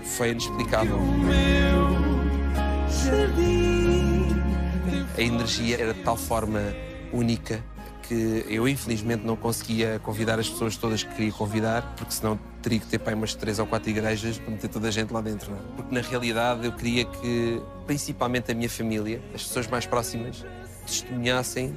[0.04, 0.98] foi inexplicável.
[5.18, 6.60] A energia era de tal forma
[7.12, 7.64] única.
[8.04, 12.80] que eu infelizmente não conseguia convidar as pessoas todas que queria convidar, porque senão teria
[12.80, 15.52] que ter para umas três ou quatro igrejas para meter toda a gente lá dentro.
[15.52, 15.62] Não é?
[15.78, 20.46] Porque na realidade eu queria que, principalmente a minha família, as pessoas mais próximas,
[20.86, 21.74] testemunhassem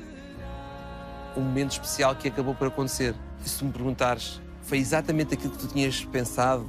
[1.36, 3.14] um momento especial que acabou por acontecer.
[3.44, 6.66] E se me perguntares, foi exatamente aquilo que tu tinhas pensado?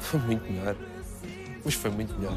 [0.00, 0.76] Foi muito melhor.
[1.64, 2.36] Mas foi muito melhor.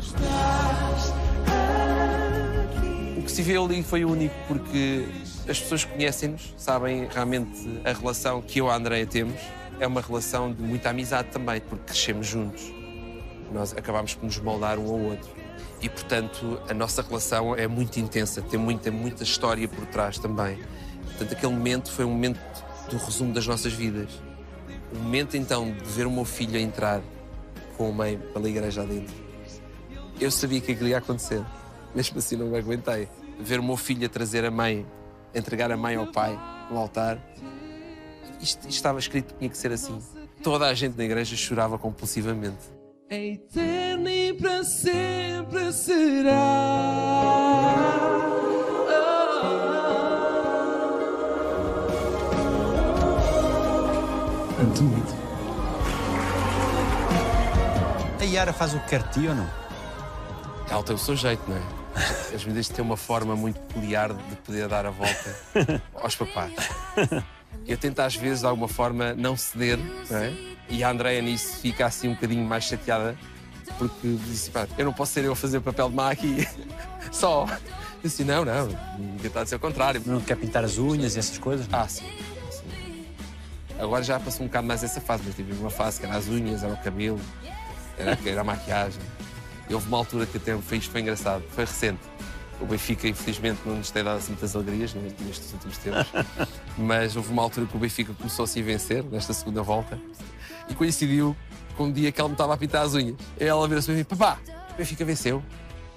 [3.18, 5.08] O que se vê ali foi único porque
[5.48, 9.40] as pessoas conhecem-nos, sabem realmente a relação que eu e a Andrea temos.
[9.80, 12.64] É uma relação de muita amizade também, porque crescemos juntos.
[13.52, 15.30] Nós acabamos por nos moldar um ao outro.
[15.82, 20.58] E, portanto, a nossa relação é muito intensa, tem muita, muita história por trás também.
[21.18, 22.40] Portanto, aquele momento foi um momento
[22.90, 24.10] do resumo das nossas vidas.
[24.94, 27.02] O momento, então, de ver o meu filho entrar
[27.78, 29.16] com a mãe pela igreja adentro.
[30.20, 31.44] Eu sabia que aquilo ia acontecer.
[31.96, 33.08] Mesmo assim, não me aguentei.
[33.40, 34.86] Ver o meu filho a trazer a mãe,
[35.34, 36.38] entregar a mãe ao pai
[36.70, 37.18] no altar.
[38.42, 39.98] Isto, isto estava escrito que tinha que ser assim.
[40.44, 42.76] Toda a gente na igreja chorava compulsivamente.
[43.10, 47.45] É eterno e para sempre será.
[58.36, 59.50] Yara faz o que quer de ti ou não?
[60.70, 61.62] Ela tem o seu jeito, não é?
[62.36, 65.36] As miúdas têm uma forma muito peculiar de poder dar a volta
[65.96, 66.52] aos papás.
[67.66, 70.34] Eu tento às vezes, de alguma forma, não ceder, não é?
[70.68, 73.18] E a Andrea nisso fica assim um bocadinho mais chateada,
[73.78, 76.46] porque disse, pá, eu não posso ser eu a fazer o papel de má aqui,
[77.14, 77.48] só.
[77.48, 78.68] Eu disse, não, não,
[79.22, 80.02] tentar ser o contrário.
[80.06, 81.68] Não quer pintar as unhas e essas coisas?
[81.72, 82.12] Ah, sim.
[82.52, 83.06] sim.
[83.80, 86.28] Agora já passou um bocado mais essa fase, mas tive uma fase que era as
[86.28, 87.20] unhas, era o cabelo,
[87.98, 89.02] era, era a maquiagem.
[89.70, 92.00] E houve uma altura que até foi, isto foi engraçado, foi recente.
[92.60, 96.08] O Benfica, infelizmente, não nos tem dado assim muitas alegrias nestes últimos tempos.
[96.78, 100.00] Mas houve uma altura que o Benfica começou -se a vencer, nesta segunda volta.
[100.70, 101.36] E coincidiu
[101.76, 103.16] com um dia que ela me estava a pintar as unhas.
[103.40, 104.40] E ela vira-se para mim: Papá,
[104.74, 105.44] o Benfica venceu.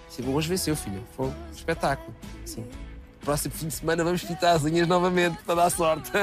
[0.09, 1.05] Sim, hoje venceu, filho.
[1.17, 2.15] Foi um espetáculo.
[2.45, 2.65] Sim.
[3.21, 6.11] Próximo fim de semana vamos pintar as unhas novamente para dar sorte.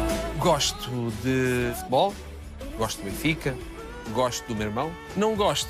[0.46, 2.14] Gosto de futebol,
[2.78, 3.58] gosto do Benfica,
[4.14, 4.92] gosto do meu irmão.
[5.16, 5.68] Não gosto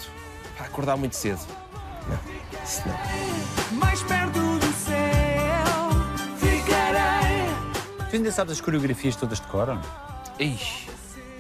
[0.55, 1.41] de acordar muito cedo.
[2.07, 3.79] Não, isso não.
[3.79, 5.89] Mais perto do céu
[6.37, 7.49] ficarei.
[8.11, 9.81] Tu ainda sabes as coreografias todas de cor?
[10.39, 10.91] Ixi,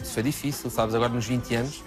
[0.02, 0.94] isso foi difícil, sabes?
[0.94, 1.84] Agora nos 20 anos,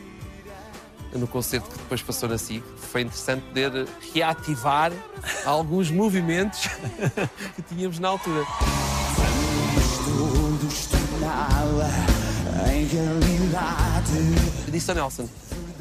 [1.12, 4.92] no concerto que depois passou na SIC, foi interessante poder reativar
[5.44, 6.68] alguns movimentos
[7.58, 8.46] que tínhamos na altura.
[12.92, 15.30] Eu disse ao Nelson,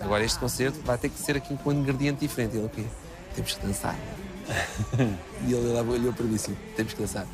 [0.01, 2.57] agora este concerto vai ter que ser aqui com um ingrediente diferente.
[2.57, 2.85] Ele, o quê?
[3.35, 3.97] Temos que dançar.
[5.47, 7.27] e ele lá olhou para mim assim, temos que dançar.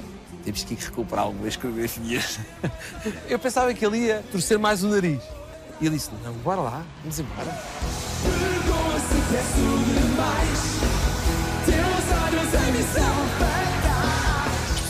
[0.45, 2.39] Temos que recuperar algumas coreografias.
[3.29, 5.23] Eu pensava que ele ia torcer mais o nariz.
[5.81, 7.61] E ele disse, não, bora lá, vamos embora.
[8.23, 9.57] Perdoa se peço
[9.89, 10.61] demais.
[11.67, 13.84] Teus olhos em missão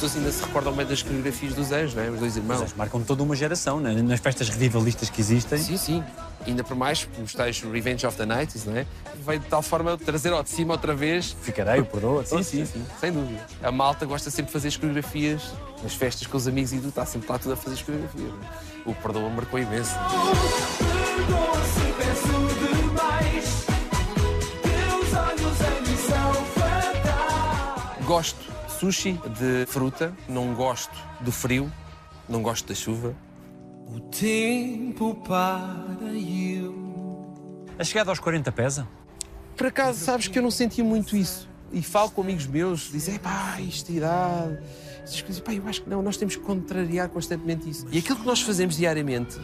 [0.04, 2.10] pessoas ainda se recordam bem das coreografias dos anjos, não é?
[2.10, 2.60] Os dois irmãos.
[2.60, 3.94] Eles marcam toda uma geração, né?
[4.02, 5.58] nas festas revivalistas que existem.
[5.58, 6.04] Sim, sim.
[6.46, 8.86] Ainda por mais, os tais Revenge of the Nights, não é?
[9.24, 11.34] Vai de tal forma trazer ao de cima outra vez.
[11.40, 12.24] Ficarei, o perdoa.
[12.24, 13.40] Sim, sim, sim, sem dúvida.
[13.62, 15.42] A malta gosta sempre de fazer as coreografias
[15.82, 18.28] nas festas com os amigos e está sempre lá tudo a fazer as coreografias.
[18.28, 18.90] é?
[18.90, 19.94] O Perdoa marcou imenso.
[28.04, 31.70] Gosto sushi de fruta, não gosto do frio,
[32.28, 33.14] não gosto da chuva.
[33.86, 37.34] O tempo para eu.
[37.78, 38.88] A chegada aos 40 pesa?
[39.56, 41.48] Por acaso, sabes que eu não sentia muito isso.
[41.72, 44.58] E falo com amigos meus, dizem, pá, isto é idade.
[45.02, 47.86] Essas coisas, pá, eu acho que não, nós temos que contrariar constantemente isso.
[47.90, 49.40] E aquilo que nós fazemos diariamente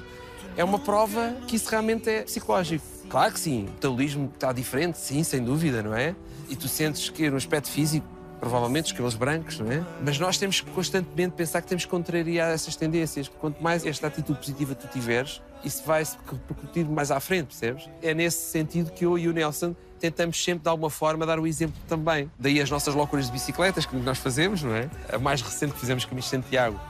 [0.56, 2.84] é uma prova que isso realmente é psicológico.
[3.08, 6.14] Claro que sim, o metabolismo está diferente, sim, sem dúvida, não é?
[6.48, 8.06] E tu sentes que no aspecto físico,
[8.40, 9.84] provavelmente os cabelos brancos, não é?
[10.04, 13.28] Mas nós temos que constantemente pensar que temos que contrariar essas tendências.
[13.28, 17.88] Quanto mais esta atitude positiva tu tiveres, isso vai se repercutir mais à frente, percebes?
[18.02, 21.46] É nesse sentido que eu e o Nelson tentamos sempre, de alguma forma, dar o
[21.46, 22.30] exemplo também.
[22.38, 24.88] Daí as nossas loucuras de bicicletas que nós fazemos, não é?
[25.12, 26.80] A mais recente que fizemos Caminho de Santiago,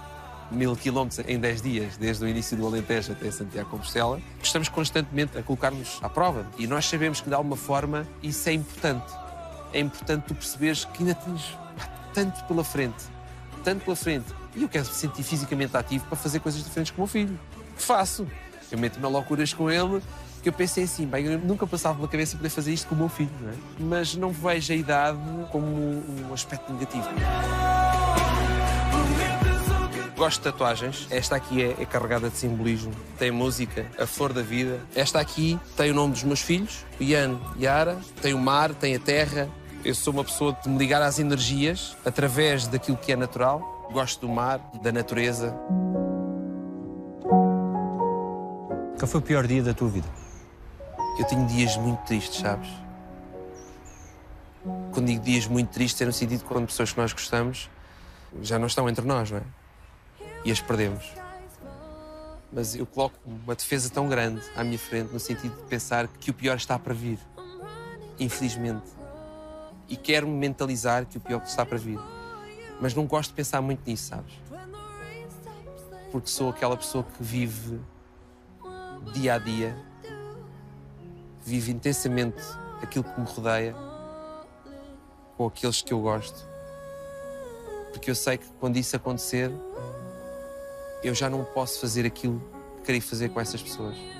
[0.51, 5.37] mil quilómetros em 10 dias, desde o início do Alentejo até Santiago Compostela, estamos constantemente
[5.39, 6.47] a colocar-nos à prova.
[6.59, 9.13] E nós sabemos que, de alguma forma, isso é importante.
[9.73, 11.57] É importante tu perceberes que ainda tens
[12.13, 13.05] tanto pela frente,
[13.63, 14.27] tanto pela frente.
[14.55, 17.39] E eu quero me sentir fisicamente ativo para fazer coisas diferentes com o meu filho.
[17.77, 18.27] Faço.
[18.71, 20.01] Eu meto-me a loucuras com ele
[20.35, 22.99] Porque eu pensei assim, bem, eu nunca passava pela cabeça poder fazer isto com o
[22.99, 23.55] meu filho, não é?
[23.79, 25.19] Mas não vejo a idade
[25.51, 27.09] como um aspecto negativo.
[30.17, 31.07] Gosto de tatuagens.
[31.11, 32.93] Esta aqui é, é carregada de simbolismo.
[33.19, 34.81] Tem música, a flor da vida.
[34.95, 37.99] Esta aqui tem o nome dos meus filhos, Ian e Ara.
[38.21, 39.49] Tem o mar, tem a terra.
[39.83, 43.89] Eu sou uma pessoa de me ligar às energias através daquilo que é natural.
[43.91, 45.57] Gosto do mar, da natureza.
[48.99, 50.07] Qual foi o pior dia da tua vida?
[51.19, 52.69] Eu tenho dias muito tristes, sabes?
[54.93, 57.71] Quando digo dias muito tristes, é no sentido de quando pessoas que nós gostamos
[58.43, 59.43] já não estão entre nós, não é?
[60.45, 61.11] E as perdemos.
[62.53, 66.31] Mas eu coloco uma defesa tão grande à minha frente no sentido de pensar que
[66.31, 67.19] o pior está para vir.
[68.19, 69.00] Infelizmente.
[69.91, 71.99] E quero-me mentalizar que o pior está para vir.
[72.81, 74.33] Mas não gosto de pensar muito nisso, sabes?
[76.11, 77.79] Porque sou aquela pessoa que vive
[79.13, 79.77] dia a dia,
[81.45, 82.41] vive intensamente
[82.81, 83.75] aquilo que me rodeia
[85.37, 86.49] com aqueles que eu gosto.
[87.93, 89.51] Porque eu sei que quando isso acontecer,
[91.03, 92.41] eu já não posso fazer aquilo
[92.79, 94.20] que queria fazer com essas pessoas.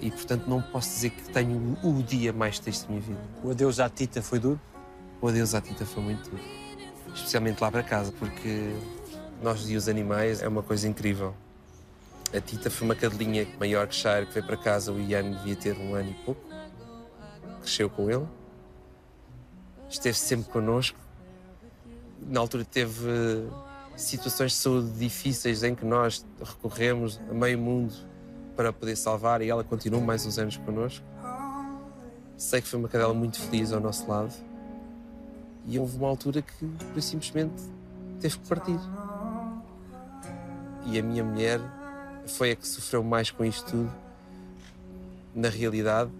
[0.00, 3.20] E portanto não posso dizer que tenho o dia mais triste da minha vida.
[3.44, 4.60] O adeus à Tita foi duro?
[5.20, 6.42] O adeus à Tita foi muito duro.
[7.14, 8.72] Especialmente lá para casa, porque
[9.42, 11.34] nós e os animais é uma coisa incrível.
[12.34, 14.92] A Tita foi uma cadelinha maior que Shire que veio para casa.
[14.92, 16.40] O Ian devia ter um ano e pouco.
[17.60, 18.26] Cresceu com ele.
[19.88, 20.98] Esteve sempre connosco.
[22.22, 28.09] Na altura teve eh, situações de saúde difíceis em que nós recorremos a meio mundo
[28.60, 31.02] para poder salvar e ela continuou mais uns anos connosco.
[32.36, 34.34] Sei que foi uma cadela muito feliz ao nosso lado.
[35.66, 37.54] E houve uma altura que, simplesmente,
[38.20, 38.78] teve que partir.
[40.84, 41.58] E a minha mulher
[42.26, 43.90] foi a que sofreu mais com isto tudo,
[45.34, 46.10] na realidade,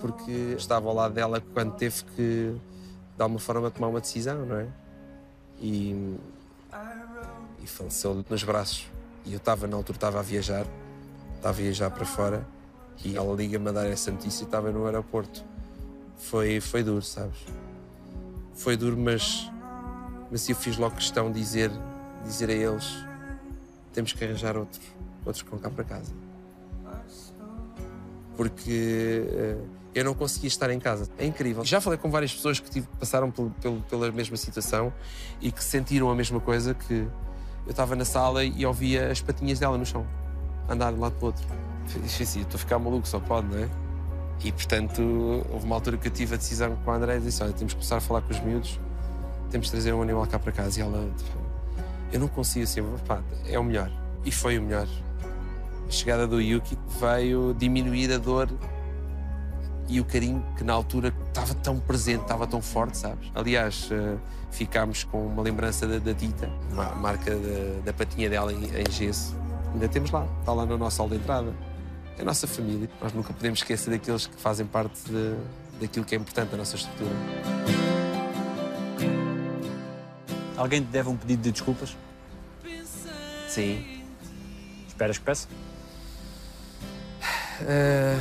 [0.00, 2.56] porque estava ao lado dela quando teve que,
[3.14, 4.68] de alguma forma, tomar uma decisão, não é?
[5.60, 6.16] E,
[7.62, 8.86] e faleceu nos braços.
[9.26, 10.64] E eu estava, na altura, estava a viajar,
[11.44, 12.46] a viajar para fora,
[13.04, 15.44] e ela liga-me a dar essa notícia e estava no aeroporto.
[16.16, 17.36] Foi, foi duro, sabes?
[18.54, 19.50] Foi duro, mas,
[20.30, 21.70] mas eu fiz logo questão de dizer,
[22.24, 22.86] dizer a eles:
[23.92, 24.80] temos que arranjar outros
[25.26, 26.12] outros vão cá para casa.
[28.36, 29.56] Porque eh,
[29.94, 31.08] eu não conseguia estar em casa.
[31.18, 31.64] É incrível.
[31.64, 34.92] Já falei com várias pessoas que tive- passaram pel- pel- pela mesma situação
[35.40, 36.94] e que sentiram a mesma coisa que
[37.64, 40.04] eu estava na sala e ouvia as patinhas dela no chão,
[40.68, 41.46] andar de um lado para o outro.
[42.04, 43.68] Assim, estou a ficar maluco, só pode, não é?
[44.42, 45.02] E portanto,
[45.50, 47.72] houve uma altura que eu tive a decisão com a André e disse: Olha, temos
[47.72, 48.78] que começar a falar com os miúdos,
[49.50, 50.80] temos de trazer um animal cá para casa.
[50.80, 51.10] E ela,
[52.12, 53.90] eu não consigo assim, pá, é o melhor.
[54.24, 54.88] E foi o melhor.
[55.86, 58.48] A chegada do Yuki veio diminuir a dor
[59.88, 63.30] e o carinho que na altura estava tão presente, estava tão forte, sabes?
[63.34, 64.16] Aliás, eh,
[64.50, 68.90] ficámos com uma lembrança da, da Tita, uma marca da, da patinha dela em, em
[68.90, 69.36] gesso.
[69.74, 71.52] Ainda temos lá, está lá no nosso hall de entrada.
[72.16, 72.88] É a nossa família.
[73.00, 75.36] Nós nunca podemos esquecer daqueles que fazem parte de-
[75.80, 77.10] daquilo que é importante da nossa estrutura.
[80.56, 81.96] Alguém te deve um pedido de desculpas?
[83.48, 84.02] Sim.
[84.86, 85.48] Esperas que peça?
[87.62, 88.16] Eh,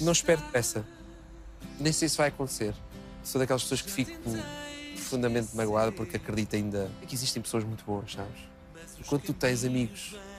[0.00, 0.84] não espero depressa.
[1.78, 2.74] Nem sei se vai acontecer.
[3.22, 4.12] Sou daquelas pessoas que fico
[4.94, 8.40] profundamente magoada porque acredito ainda que existem pessoas muito boas, sabes?
[8.98, 10.33] E quando tu tens amigos que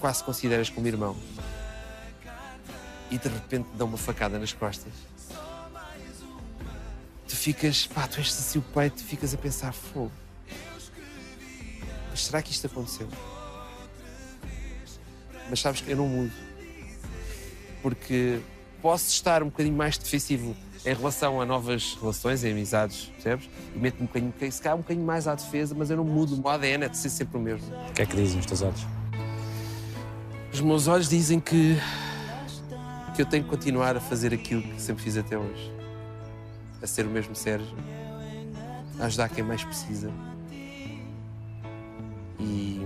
[0.00, 1.16] quase consideras como irmão
[3.10, 4.92] e de repente dão uma facada nas costas,
[7.28, 10.12] tu ficas, pá, tu és assim o peito, ficas a pensar, fogo.
[12.10, 13.08] Mas será que isto aconteceu?
[15.48, 16.32] Mas sabes que eu não mudo.
[17.82, 18.40] Porque
[18.80, 23.48] posso estar um bocadinho mais defensivo em relação a novas relações e amizades, percebes?
[23.74, 26.34] E meto-me um bocadinho, se calhar um bocadinho mais à defesa, mas eu não mudo.
[26.34, 27.66] O meu ADN é de ser sempre o mesmo.
[27.88, 28.99] O que é que dizem os teus olhos?
[30.52, 31.76] Os meus olhos dizem que,
[33.14, 35.72] que eu tenho que continuar a fazer aquilo que sempre fiz até hoje.
[36.82, 37.76] A ser o mesmo Sérgio.
[38.98, 40.10] A ajudar quem mais precisa.
[42.38, 42.84] E,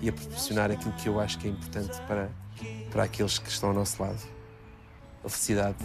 [0.00, 2.30] e a proporcionar aquilo que eu acho que é importante para,
[2.90, 4.22] para aqueles que estão ao nosso lado.
[5.24, 5.76] A felicidade,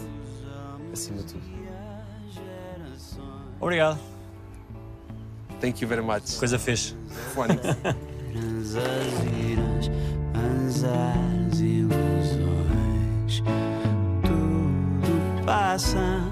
[0.92, 1.44] acima de tudo.
[3.60, 3.98] Obrigado.
[5.60, 6.36] Thank you very much.
[6.38, 6.96] Coisa fez.
[8.32, 9.90] Vidas
[10.34, 13.42] as ilusões
[14.22, 16.31] tudo passa.